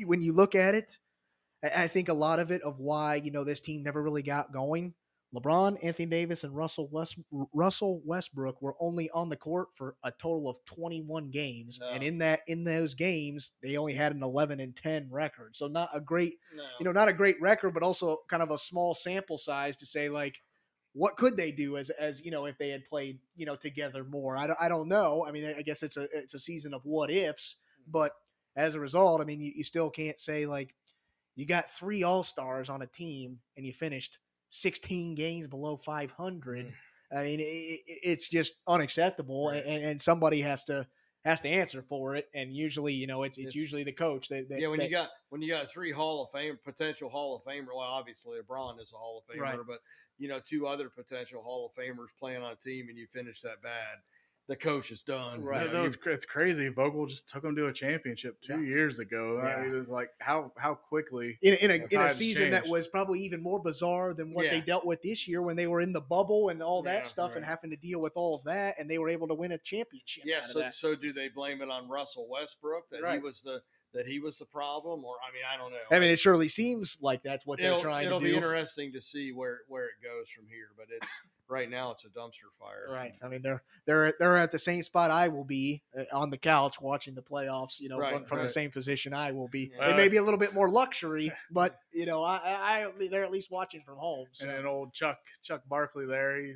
[0.05, 0.99] when you look at it,
[1.63, 4.23] I I think a lot of it of why, you know, this team never really
[4.23, 4.93] got going.
[5.33, 7.17] LeBron, Anthony Davis, and Russell West,
[7.53, 12.17] Russell Westbrook were only on the court for a total of 21 games, and in
[12.17, 15.55] that in those games, they only had an 11 and 10 record.
[15.55, 16.63] So not a great no.
[16.79, 19.85] you know, not a great record, but also kind of a small sample size to
[19.85, 20.35] say like,
[20.93, 24.03] what could they do as as you know if they had played you know together
[24.03, 24.35] more?
[24.35, 25.25] I don't, I don't know.
[25.25, 27.91] I mean, I guess it's a it's a season of what ifs, mm-hmm.
[27.91, 28.11] but
[28.57, 30.75] as a result, I mean, you, you still can't say like
[31.35, 34.17] you got three all stars on a team and you finished
[34.51, 36.65] 16 games below 500.
[36.67, 36.71] Mm.
[37.13, 39.65] I mean, it, it, it's just unacceptable, Right.
[39.65, 40.87] and, and somebody has to
[41.23, 42.27] has to answer for it.
[42.33, 44.85] And usually, you know, it's it's It's- usually the coach that, that yeah, when that-
[44.85, 48.39] you got when you got three Hall of Fame potential Hall of Famer, well, obviously
[48.39, 49.59] LeBron is a Hall of Famer, Right.
[49.67, 49.79] but
[50.17, 53.41] you know two other potential Hall of Famers playing on a team, and you finish
[53.41, 53.97] that bad,
[54.51, 55.41] the coach is done.
[55.41, 55.61] Right.
[55.61, 56.67] Yeah, know, no, you- it's, crazy.
[56.67, 59.39] Vogel just took them to a championship two years ago.
[59.39, 59.61] I Yeah.
[59.63, 61.37] mean, it's like how how quickly.
[61.41, 64.49] in, in a in a tides season that was probably even more bizarre than what
[64.49, 67.07] they dealt with this year when they were in the bubble and all that Yeah,
[67.07, 69.53] stuff and having to deal with all of that and they were able to win
[69.53, 70.25] a championship.
[70.25, 70.43] yeah.
[70.43, 73.61] So so do they blame it on Russell Westbrook that he was the
[73.93, 75.95] that he was the problem, or I mean I don't know.
[75.95, 78.35] I mean, it surely seems like that's what they're it'll, trying it'll to be do.
[78.35, 81.07] interesting to see where where it goes from here, but it's
[81.51, 82.87] right now it's a dumpster fire.
[82.89, 83.13] Right.
[83.21, 86.37] I mean, they're they're they're at the same spot I will be uh, on the
[86.37, 87.79] couch watching the playoffs.
[87.79, 89.71] You know, Right, from, from the same position I will be.
[89.77, 89.91] Yeah.
[89.91, 93.31] it may be a little bit more luxury, but you know, I, I, they're at
[93.31, 94.27] least watching from home.
[94.31, 94.49] So.
[94.49, 96.53] And old Chuck Chuck Barkley there, he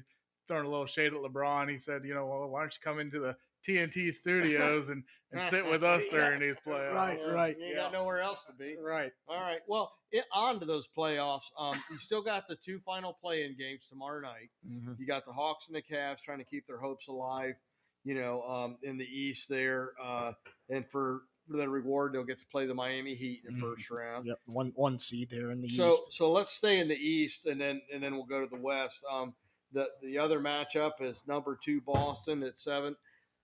[0.48, 1.70] throwing a little shade at LeBron.
[1.70, 3.36] He said, you know, well, why don't you come into the
[3.66, 6.18] TNT studios and, and sit with us Yeah.
[6.20, 6.94] during these playoffs?
[6.94, 7.82] Right, right, You ain't yeah.
[7.84, 8.76] got nowhere else to be.
[8.82, 9.12] right.
[9.28, 9.60] All right.
[9.68, 11.42] Well, it, on to those playoffs.
[11.58, 14.50] Um, you still got the two final play-in games tomorrow night.
[14.98, 17.56] You got the Hawks and the Cavs trying to keep their hopes alive.
[18.04, 20.34] You know, um, in the East there, uh,
[20.70, 23.76] and for, for the reward, they'll get to play the Miami Heat in the Mhm.
[23.76, 24.28] first round.
[24.28, 24.40] Yep.
[24.46, 26.02] One one seed there in the So, East.
[26.14, 29.04] so let's stay in the East, and then and then we'll go to the West.
[29.12, 29.34] Um,
[29.72, 32.96] the the other matchup is number two Boston at seven,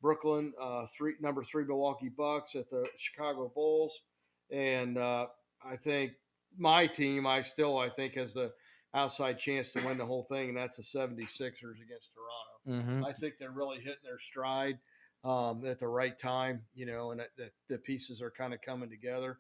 [0.01, 3.93] Brooklyn uh, three number three Milwaukee Bucks at the Chicago Bulls,
[4.51, 5.27] and uh,
[5.63, 6.13] I think
[6.57, 8.51] my team I still I think has the
[8.93, 12.51] outside chance to win the whole thing, and that's the 76ers against Toronto.
[12.67, 13.05] Mm-hmm.
[13.05, 14.77] I think they're really hitting their stride
[15.23, 18.61] um, at the right time, you know, and that, that the pieces are kind of
[18.61, 19.37] coming together.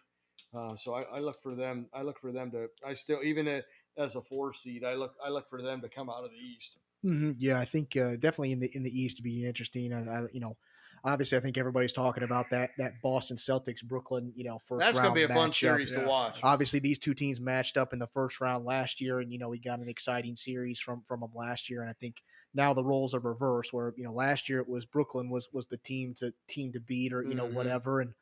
[0.53, 1.87] Uh, so I, I look for them.
[1.93, 2.67] I look for them to.
[2.85, 3.61] I still, even
[3.97, 5.13] as a four seed, I look.
[5.23, 6.77] I look for them to come out of the East.
[7.03, 9.93] Hmm Yeah, I think uh, definitely in the in the East to be interesting.
[9.93, 10.57] I, I, you know,
[11.03, 14.31] obviously, I think everybody's talking about that that Boston Celtics Brooklyn.
[14.35, 15.53] You know, first That's going to be a fun matchup.
[15.53, 16.43] series to watch.
[16.43, 19.49] Obviously, these two teams matched up in the first round last year, and you know
[19.49, 21.81] we got an exciting series from from them last year.
[21.81, 22.17] And I think
[22.53, 25.67] now the roles are reversed, where you know last year it was Brooklyn was was
[25.67, 27.47] the team to team to beat, or you know Mhm.
[27.47, 28.01] whatever.
[28.01, 28.13] And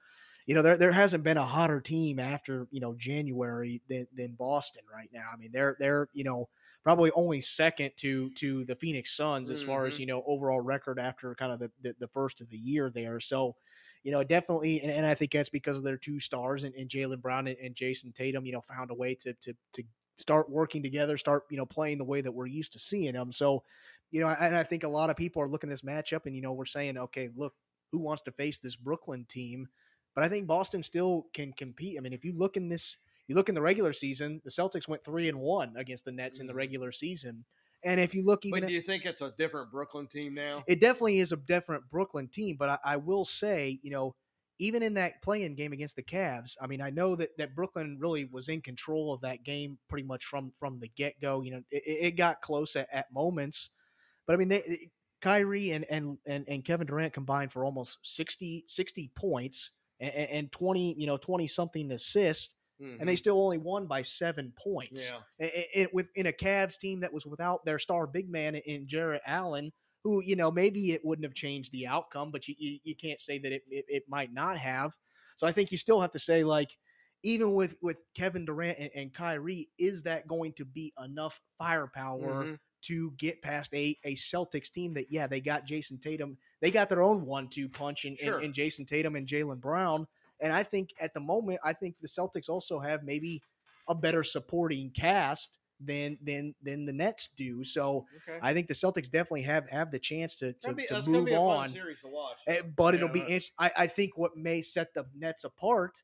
[0.45, 4.33] you know there there hasn't been a hotter team after you know January than than
[4.35, 5.29] Boston right now.
[5.33, 6.49] I mean they're they're you know
[6.83, 9.99] probably only second to to the Phoenix Suns as far as Mhm.
[9.99, 13.19] you know overall record after kind of the the, the first of the year there.
[13.19, 13.55] So
[14.03, 16.89] you know, definitely, and, and I think that's because of their two stars and, and
[16.89, 18.45] Jaylen Brown and, and Jayson Tatum.
[18.45, 19.83] You know, found a way to to to
[20.17, 23.31] start working together, start you know playing the way that we're used to seeing them.
[23.31, 23.63] So,
[24.11, 26.35] you know, and I think a lot of people are looking at this matchup, and
[26.35, 27.55] you know, we're saying, okay, look,
[27.91, 29.67] who wants to face this Brooklyn team?
[30.15, 31.97] But I think Boston still can compete.
[31.97, 32.97] I mean, if you look in this,
[33.29, 36.39] you look in the regular season, the Celtics went three and one against the Nets
[36.39, 36.55] in the Mhm.
[36.55, 37.45] regular season,
[37.83, 40.67] and if you look even But do you think it's a different Brooklyn team now?
[40.67, 44.15] it definitely is a different Brooklyn team, but I, I will say, you know,
[44.59, 47.97] even in that playing game against the Cavs, I mean, I know that, that Brooklyn
[47.97, 51.41] really was in control of that game pretty much from from the get go.
[51.41, 53.69] You know, it, it got close at, at moments,
[54.27, 58.65] but I mean, they, Kyrie and, and and and Kevin Durant combined for almost 60,
[58.67, 63.17] 60 points and, and twenty, you know, twenty something assists, and they Mhm.
[63.17, 65.19] still only won by seven points yeah.
[65.45, 68.55] i- i- i- with in a Cavs team that was without their star big man
[68.55, 69.71] in Jarrett Allen,
[70.03, 73.19] who you know maybe it wouldn't have changed the outcome, but you you, you can't
[73.21, 74.93] say that it, it it might not have.
[75.35, 76.69] So I think you still have to say like
[77.23, 82.45] even with with Kevin Durant and, and Kyrie, is that going to be enough firepower
[82.45, 82.59] Mhm.
[82.83, 86.87] to get past a a Celtics team that yeah they got Jayson Tatum, they got
[86.87, 88.39] their own one two punch in, Sure.
[88.39, 90.07] in, in Jayson Tatum and Jaylen Brown,
[90.41, 93.41] and I think at the moment I think the Celtics also have maybe
[93.87, 97.63] a better supporting cast than than than the Nets do.
[97.63, 98.39] So Okay.
[98.41, 101.33] I think the Celtics definitely have have the chance to to, be, to move be
[101.33, 101.69] a fun on.
[101.69, 102.37] series to watch.
[102.47, 102.61] Eh.
[102.75, 103.41] But it'll be.
[103.57, 106.03] I, I think what may set the Nets apart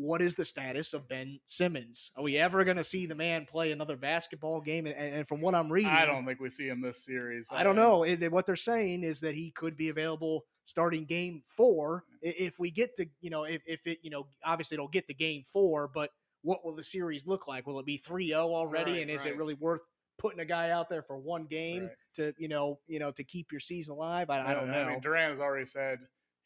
[0.00, 2.10] what is the status of Ben Simmons?
[2.16, 4.86] Are we ever going to see the man play another basketball game?
[4.86, 7.48] And, and from what I'm reading, I don't think we see him this series.
[7.50, 8.02] I don't know.
[8.02, 12.58] Uh, it- what they're saying is that he could be available starting game four if
[12.58, 15.44] we get to, you know, if, if it, you know, obviously it'll get to game
[15.52, 16.10] four, but
[16.42, 17.66] what will the series look like?
[17.66, 18.92] Will it be 3 0 already?
[18.92, 19.34] Right, and is right.
[19.34, 19.82] it really worth
[20.18, 21.90] putting a guy out there for one game Right.
[22.14, 24.30] to, you know, you know, to keep your season alive?
[24.30, 24.82] I, I don't know.
[24.82, 25.98] I mean, Durant has already said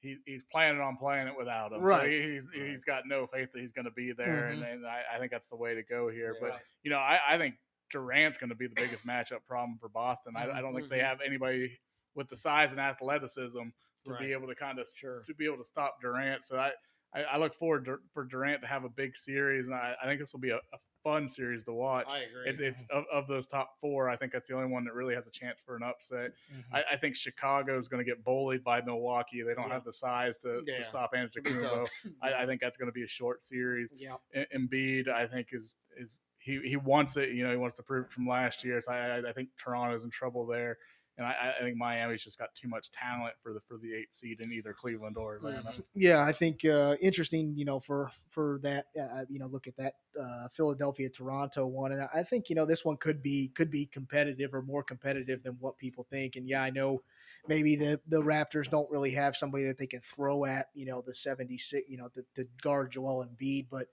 [0.04, 1.80] he, he's planning on playing it without him.
[1.80, 2.02] Right.
[2.02, 4.86] So he- he's he's got no faith that he's going to be there, and, and
[4.86, 6.34] I, I think that's the way to go here.
[6.40, 6.48] Yeah.
[6.48, 7.54] But you know, I, I think
[7.90, 10.34] Durant's going to be the biggest matchup problem for Boston.
[10.36, 11.08] I, I don't think they Mhm.
[11.08, 11.78] have anybody
[12.14, 13.58] with the size and athleticism
[14.06, 14.20] to Right.
[14.20, 15.22] be able to kind of Sure.
[15.26, 16.44] to be able to stop Durant.
[16.44, 16.70] So I,
[17.14, 20.06] I, I look forward to, for Durant to have a big series, and I, I
[20.06, 22.06] think this will be a, a fun series to watch.
[22.08, 22.50] I agree.
[22.66, 24.08] It's, it's of, of those top four.
[24.08, 26.32] I think that's the only one that really has a chance for an upset.
[26.52, 26.64] Mhm.
[26.72, 29.42] I, I think Chicago is going to get bullied by Milwaukee.
[29.42, 29.74] They don't Yeah.
[29.74, 30.78] have the size to, Yeah.
[30.78, 31.86] to stop Antetokounmpo.
[32.22, 33.90] I, I think that's going to be a short series.
[33.96, 34.16] yeah.
[34.56, 37.30] Embiid, I think is is he, he wants it.
[37.30, 38.80] You know, he wants to prove it from last year.
[38.82, 40.78] So I, I, I think Toronto's in trouble there,
[41.16, 44.12] and I, I think Miami's just got too much talent for the for the eight
[44.14, 45.72] seed in either Cleveland or Atlanta.
[45.94, 47.54] Yeah, I think uh, interesting.
[47.56, 51.92] You know, for for that, uh, you know, look at that uh, Philadelphia Toronto one,
[51.92, 55.42] and I think you know this one could be could be competitive or more competitive
[55.42, 56.36] than what people think.
[56.36, 57.02] And yeah, I know
[57.46, 61.02] maybe the the Raptors don't really have somebody that they can throw at, you know,
[61.06, 63.86] the seventy six, you know, to, to guard Joel Embiid, but.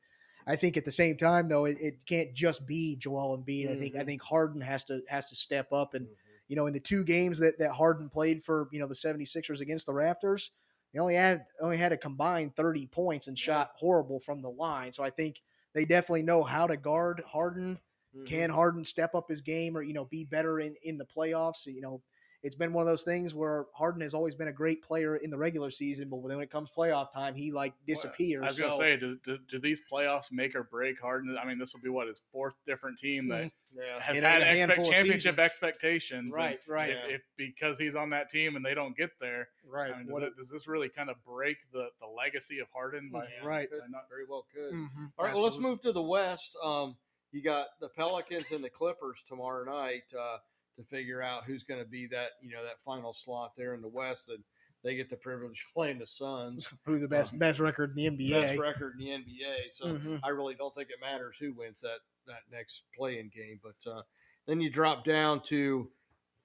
[0.47, 3.69] I think at the same time, though, it, it can't just be Joel Embiid.
[3.71, 4.05] I think I Mhm.
[4.07, 6.15] think Harden has to has to step up and Mhm.
[6.51, 9.61] You know, in the two games that, that Harden played for, you know, the 76ers
[9.61, 10.49] against the Raptors,
[10.91, 14.91] he only had only had a combined 30 points and shot horrible from the line.
[14.93, 15.41] So I think
[15.73, 17.79] they definitely know how to guard Harden.
[18.13, 18.25] Mhm.
[18.27, 21.65] Can Harden step up his game or, you know, be better in, in the playoffs?
[21.65, 22.03] You know,
[22.43, 25.29] it's been one of those things where Harden has always been a great player in
[25.29, 28.41] the regular season, but when it comes playoff time, he like disappears.
[28.43, 31.37] I was going to So- say, do, do, do these playoffs make or break Harden?
[31.41, 34.01] I mean, this will be what his fourth different team that Yeah.
[34.01, 36.33] has In had a expect, championship expectations.
[36.33, 37.15] right, right, If, Yeah.
[37.15, 39.91] if because he's on that team and they don't get there, right.
[39.93, 42.67] I mean, does, What it, does this really kind of break the, the legacy of
[42.73, 43.09] Harden?
[43.11, 43.69] By, Yeah, Right.
[43.69, 44.73] could- by not- very well could.
[44.73, 46.55] Mhm, All right, well, let's move to the West.
[46.63, 46.97] Um,
[47.31, 50.37] you got the Pelicans and the Clippers tomorrow night uh,
[50.77, 53.81] to figure out who's going to be that you know that final slot there in
[53.81, 54.43] the West, and
[54.83, 58.31] they get the privilege of playing the Suns, Who the best best record in the
[58.31, 58.47] NBA?
[58.47, 59.71] best record in the NBA.
[59.73, 60.21] So Mhm.
[60.23, 63.59] I really don't think it matters who wins that that next playing game.
[63.61, 64.03] But uh,
[64.45, 65.91] then you drop down to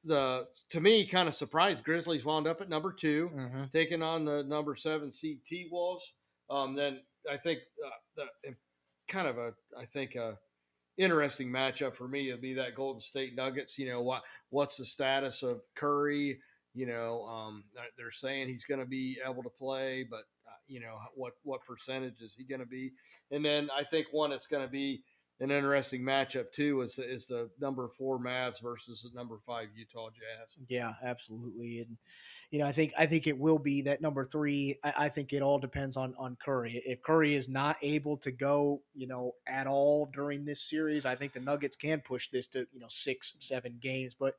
[0.05, 3.73] the to me kind of surprised Grizzlies wound up at number 2 Mhm.
[3.73, 6.15] taking on the number seven seed T Wolves.
[6.49, 8.57] Um, then I think uh, the
[9.09, 10.39] kind of a I think a
[10.99, 13.79] interesting matchup for me would be that Golden State Nuggets.
[13.79, 16.39] You know what what's the status of Curry?
[16.75, 20.59] You know um, they're- they're saying he's going to be able to play, but uh,
[20.67, 22.93] you know what what percentage is he going to be?
[23.31, 25.03] And then I think one that's going to be
[25.41, 30.09] an interesting matchup too is is the number four Mavs versus the number five Utah
[30.09, 30.57] Jazz.
[30.69, 31.81] Yeah, absolutely.
[31.81, 31.97] And
[32.51, 34.79] you know, I think I think it will be that number three.
[34.83, 36.83] I, I think it all depends on on Curry.
[36.87, 41.17] If Curry is not able to go, you know, at all during this series, I
[41.17, 44.15] think the Nuggets can push this to you know six, seven games.
[44.19, 44.37] But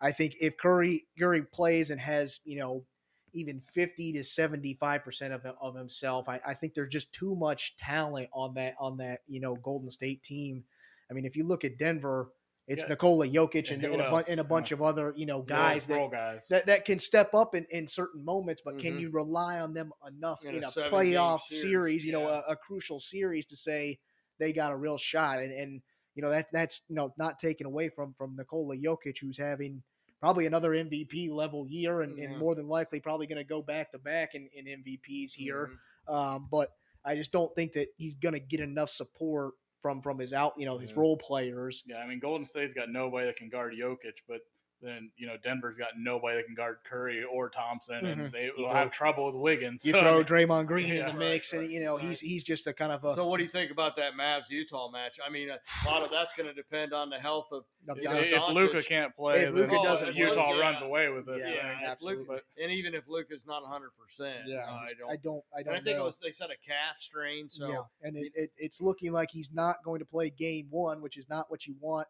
[0.00, 2.84] I think if Curry Curry plays and has you know
[3.32, 7.76] even 50 to 75 percent of of himself, I, I think there's just too much
[7.76, 10.64] talent on that on that you know Golden State team.
[11.10, 12.30] I mean, if you look at Denver,
[12.68, 12.88] it's Yeah.
[12.90, 14.76] Nikola Jokic and, And and, a, bu- and a bunch Yeah.
[14.76, 16.46] of other you know guys that guys.
[16.48, 19.00] that, that can step up in, in certain moments, but can Mhm.
[19.00, 22.40] you rely on them enough In in a a, playoff series, series, you know, a,
[22.48, 23.98] a crucial series to say
[24.38, 25.40] they got a real shot?
[25.40, 25.82] And, and
[26.14, 29.82] you know, that that's, you know, not taken away from, from Nikola Jokic, who's having
[30.20, 32.24] probably another MVP level year and, Yeah.
[32.24, 35.70] and more than likely probably going to go back to back in, in MVPs here.
[36.08, 36.12] Mhm.
[36.14, 36.70] Um, but
[37.04, 40.52] I just don't think that he's going to get enough support from, from his out,
[40.58, 41.00] you know, his Yeah.
[41.00, 41.82] role players.
[41.86, 44.40] Yeah, I mean, Golden State's got nobody that can guard Jokic, but
[44.82, 48.32] then you know Denver's got nobody that can guard Curry or Thompson, and Mhm.
[48.32, 49.84] they You will throw- have trouble with Wiggins.
[49.84, 52.04] You So, throw mean, Draymond Green in the mix, right, and you know right.
[52.04, 54.48] he's he's just a kind of a So what do you think about that Mavs
[54.48, 55.18] Utah match?
[55.24, 58.04] I mean, a lot of that's going to depend on the health of of If
[58.04, 60.60] if, if Luka can't play, If Luka then doesn't play, Utah yeah.
[60.60, 61.38] runs away with this.
[61.46, 61.82] Yeah, thing.
[61.82, 62.24] if absolutely.
[62.26, 65.10] Luka- and even if Luka's not 100, percent Yeah, I I, just- don't.
[65.10, 65.44] I don't.
[65.56, 66.02] I don't I think know.
[66.02, 67.48] it was they said a calf strain.
[67.48, 70.66] So yeah, and it, it- it, it's looking like he's not going to play game
[70.70, 72.06] one, which is not what you want.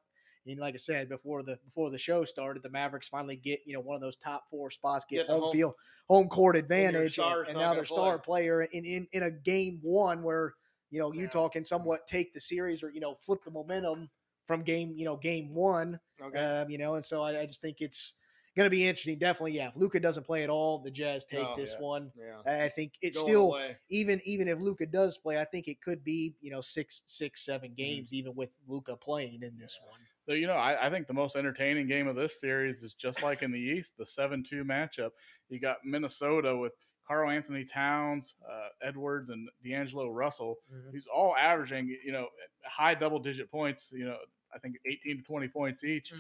[0.50, 3.74] And like I said before the before the show started, the Mavericks finally get you
[3.74, 5.74] know one of those top four spots, get, Get home, home- field,
[6.08, 8.42] home court advantage, and, and now their star play.
[8.42, 10.54] player in, in in a game one where
[10.90, 11.22] you know Yeah.
[11.22, 14.10] Utah can somewhat take the series or you know flip the momentum
[14.46, 16.38] from game you know game one, okay.
[16.38, 18.14] um, you know, and so I, I just think it's
[18.56, 19.16] going to be interesting.
[19.16, 19.68] Definitely, yeah.
[19.68, 21.86] If Luka doesn't play at all, the Jazz take Oh, this yeah.
[21.86, 22.10] one.
[22.18, 22.64] Yeah.
[22.64, 23.76] I think it's Going still away.
[23.90, 27.42] even even if Luka does play, I think it could be you know six six
[27.44, 27.52] Mm-hmm.
[27.52, 30.00] seven games even with Luka playing in this one.
[30.26, 33.22] So, you know, I, I think the most entertaining game of this series is just
[33.22, 35.10] like in the East, the 7 2 matchup.
[35.48, 36.72] You got Minnesota with
[37.08, 40.58] Karl-Anthony Towns, uh, Edwards, and D'Angelo Russell,
[40.92, 42.28] who's all averaging, you know,
[42.64, 44.16] high double digit points, you know,
[44.54, 46.12] I think 18 to 20 points each.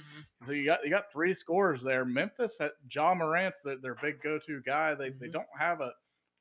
[0.46, 2.04] So you got you got three scores there.
[2.04, 4.94] Memphis, had Ja Morant's their, their big go to guy.
[4.94, 5.32] They, they Mhm.
[5.32, 5.92] don't have a,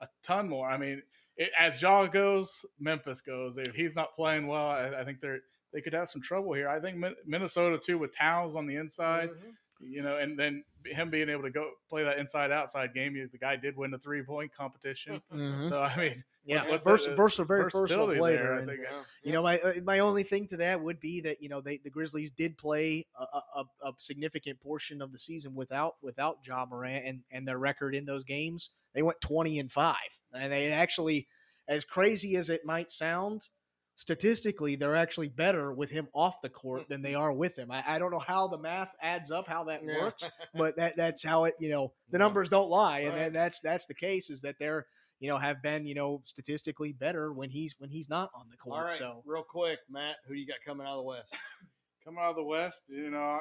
[0.02, 0.70] a ton more.
[0.70, 1.02] I mean,
[1.36, 3.58] it, as Ja goes, Memphis goes.
[3.58, 5.42] If he's not playing well, I, I think they're
[5.74, 6.68] they could have some trouble here.
[6.70, 9.54] I think Minnesota too with Towns on the inside, Mhm.
[9.82, 13.14] you know, and then him being able to go play that inside outside game.
[13.32, 15.22] The guy did win the three point competition,
[15.70, 18.38] so I mean, Yeah, what's vers- the- versatile, very versatile player.
[18.38, 18.82] there, I and, think.
[18.84, 19.04] Yeah.
[19.24, 21.78] you know, my uh, my only thing to that would be that you know they
[21.78, 23.44] the Grizzlies did play a, a,
[23.84, 27.94] a- a significant portion of the season without without Ja Morant and and their record
[27.94, 29.96] in those games they went twenty and five
[30.34, 31.28] and they actually
[31.68, 33.50] as crazy as it might sound
[34.00, 37.22] statistically they're actually better with him off the court than they mm-hmm.
[37.22, 37.70] are with him.
[37.70, 40.00] I, I don't know how the math adds up how that Yeah.
[40.00, 43.34] works, but that that's how it you know the numbers don't lie and Right.
[43.34, 44.88] that's that's the case is that they're
[45.20, 48.56] you know have been you know statistically better when he's when he's not on the
[48.56, 51.04] court All right, so real quick, Matt, who do you got coming out of the
[51.04, 51.36] West?
[52.06, 53.40] Coming out of the West, you know,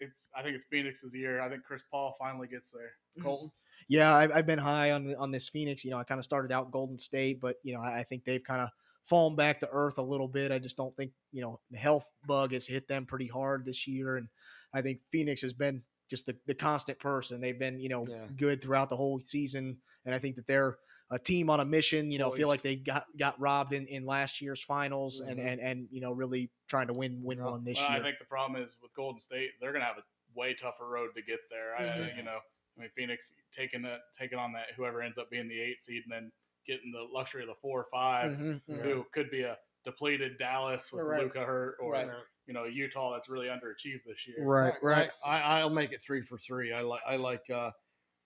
[0.00, 1.40] it's I think it's Phoenix's year.
[1.40, 2.90] I think Chris Paul finally gets there.
[3.22, 3.46] Colton.
[3.46, 3.84] Mm-hmm.
[3.88, 6.50] yeah I've, I've been high on on this Phoenix you know I kind of started
[6.50, 8.68] out Golden State but you know I, I think they've kind of
[9.10, 12.06] fallen back to earth a little bit I just don't think you know the health
[12.26, 14.28] bug has hit them pretty hard this year and
[14.72, 18.26] I think Phoenix has been just the, the constant person they've been you know Yeah.
[18.36, 20.78] good throughout the whole season and I think that they're
[21.12, 24.06] a team on a mission, you know, feel like they got got robbed in, in
[24.06, 25.44] last year's finals and, Mhm.
[25.44, 27.46] and and you know really trying to win win Yeah.
[27.50, 27.98] one this Well, year.
[27.98, 30.86] I think the problem is with Golden State, they're going to have a way tougher
[30.86, 31.74] road to get there.
[31.74, 32.16] I, Mhm.
[32.16, 32.38] you know,
[32.76, 36.04] I mean, Phoenix taking that, taking on that, whoever ends up being the eight seed,
[36.04, 36.32] and then
[36.66, 38.82] getting the luxury of the four or 5 Mhm, mhm.
[38.82, 41.18] who could be a depleted Dallas with Right.
[41.22, 42.10] Luka hurt, or Right.
[42.46, 44.44] you know, Utah that's really underachieved this year.
[44.44, 45.10] Right, right.
[45.24, 46.72] I, I'll make it three for three.
[46.72, 47.70] I like, I like, uh,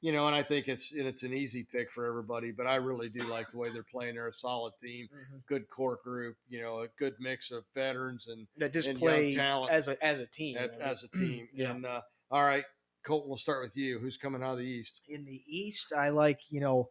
[0.00, 2.52] you know, and I think it's it's an easy pick for everybody.
[2.52, 4.14] But I really do like the way they're playing.
[4.14, 5.44] They're a solid team, Mhm.
[5.46, 6.36] good core group.
[6.48, 9.88] You know, a good mix of veterans and That just and young play talent as
[9.88, 10.56] a as a team.
[10.56, 11.48] at, I mean, as a team.
[11.52, 11.72] Yeah.
[11.72, 12.64] And uh, all right,
[13.04, 13.98] Colton, we'll start with you.
[13.98, 15.02] Who's coming out of the East?
[15.08, 16.88] in the East, I like you know,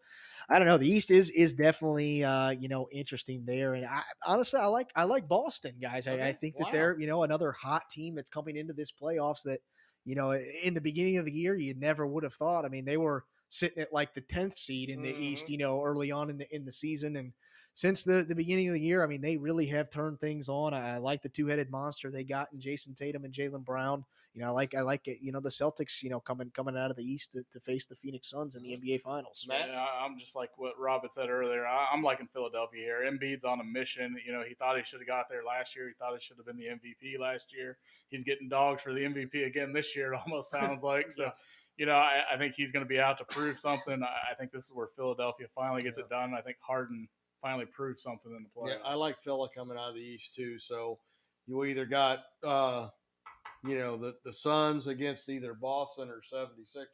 [0.50, 0.78] I don't know.
[0.78, 4.92] The East is is definitely uh, you know interesting there, and I honestly I like
[4.96, 6.08] I like Boston guys.
[6.08, 6.66] I, I think wow.
[6.66, 9.60] that they're you know another hot team that's coming into this playoffs that
[10.06, 12.66] you know in the beginning of the year you never would have thought.
[12.66, 15.50] I mean they were sitting at like the tenth seed in the East, Mhm.
[15.50, 17.34] you know, early on in the in the season, and
[17.76, 20.74] since the the beginning of the year, I mean they really have turned things on.
[20.74, 24.06] I, I like the two headed monster they got in Jayson Tatum and Jaylen Brown.
[24.34, 25.20] You know, I like I like it.
[25.22, 26.02] You know, the Celtics.
[26.02, 28.64] You know, coming coming out of the East to, to face the Phoenix Suns in
[28.64, 29.46] the NBA Finals.
[29.48, 29.68] Matt?
[29.70, 31.68] Yeah, I- I'm just like what Rob had said earlier.
[31.68, 33.02] I- I'm liking Philadelphia here.
[33.12, 34.16] Embiid's on a mission.
[34.26, 35.88] You know, he thought he should have got there last year.
[35.88, 37.78] He thought he should have been the MVP last year.
[38.10, 40.14] He's getting dogs for the MVP again this year.
[40.14, 41.32] It almost sounds like so.
[41.78, 44.02] You know, I, I think he's going to be out to prove something.
[44.04, 46.34] I, I think this is where Philadelphia finally gets it done.
[46.36, 47.08] I think Harden
[47.42, 48.78] finally proved something in the playoffs.
[48.80, 50.60] Yeah, I like Philly coming out of the East too.
[50.60, 51.00] So
[51.48, 52.90] you either got, uh,
[53.66, 56.86] you know, the the Suns against either Boston or 76ers.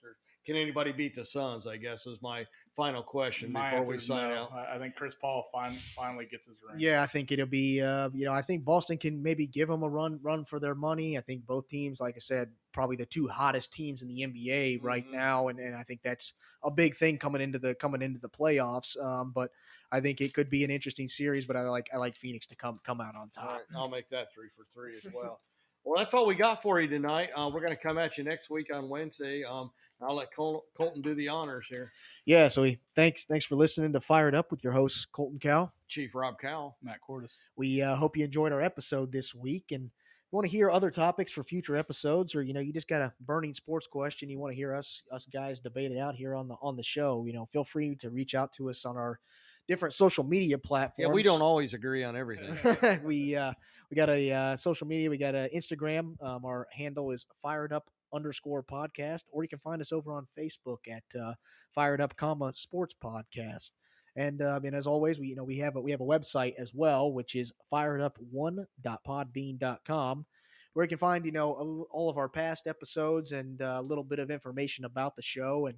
[0.45, 1.67] Can anybody beat the Suns?
[1.67, 2.45] I guess is my
[2.75, 4.35] final question My before we sign no.
[4.43, 4.51] out.
[4.53, 6.79] I, I think Chris Paul fin- finally gets his ring.
[6.79, 7.81] Yeah, I think it'll be.
[7.81, 10.75] Uh, you know, I think Boston can maybe give them a run run for their
[10.75, 11.17] money.
[11.17, 14.79] I think both teams, like I said, probably the two hottest teams in the NBA
[14.81, 15.11] right Mhm.
[15.11, 18.29] now, and, and I think that's a big thing coming into the coming into the
[18.29, 18.99] playoffs.
[19.03, 19.51] Um, but
[19.91, 21.45] I think it could be an interesting series.
[21.45, 23.49] But I like I like Phoenix to come come out on top.
[23.49, 25.41] right, I'll make that three for three as well.
[25.83, 27.29] Well, that's all we got for you tonight.
[27.35, 29.43] Uh, we're going to come at you next week on Wednesday.
[29.43, 29.71] Um,
[30.01, 31.91] I'll let Col- Colton do the honors here.
[32.25, 32.47] Yeah.
[32.47, 35.71] So we, thanks thanks for listening to Fired Up with your host Colton Cow.
[35.87, 36.77] Chief Rob Cowell.
[36.81, 37.35] Matt Cordis.
[37.55, 39.89] We uh, hope you enjoyed our episode this week and
[40.31, 43.11] want to hear other topics for future episodes or you know you just got a
[43.21, 46.47] burning sports question you want to hear us us guys debate it out here on
[46.47, 49.19] the on the show you know feel free to reach out to us on our
[49.67, 53.01] different social media platforms Yeah, we don't always agree on everything.
[53.03, 53.53] we uh
[53.89, 57.73] we got a uh, social media we got a instagram um, our handle is fired
[57.73, 61.33] up underscore podcast or you can find us over on facebook at uh,
[61.73, 63.71] fired up comma sports podcast.
[64.15, 66.53] And uh, and as always we you know we have a we have a website
[66.57, 70.25] as well which is firedup1.podbean.com
[70.73, 74.03] where you can find you know all of our past episodes and uh, a little
[74.03, 75.67] bit of information about the show.
[75.67, 75.77] And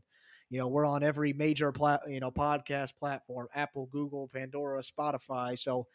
[0.50, 5.60] you know we're on every major plat you know podcast platform apple google pandora spotify.
[5.60, 5.88] So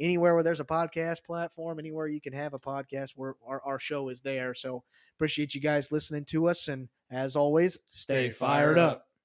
[0.00, 3.78] anywhere where there's a podcast platform, anywhere you can have a podcast, where our, our
[3.78, 4.54] show is there.
[4.54, 4.82] So
[5.16, 6.68] appreciate you guys listening to us.
[6.68, 9.06] And as always, stay, fired up.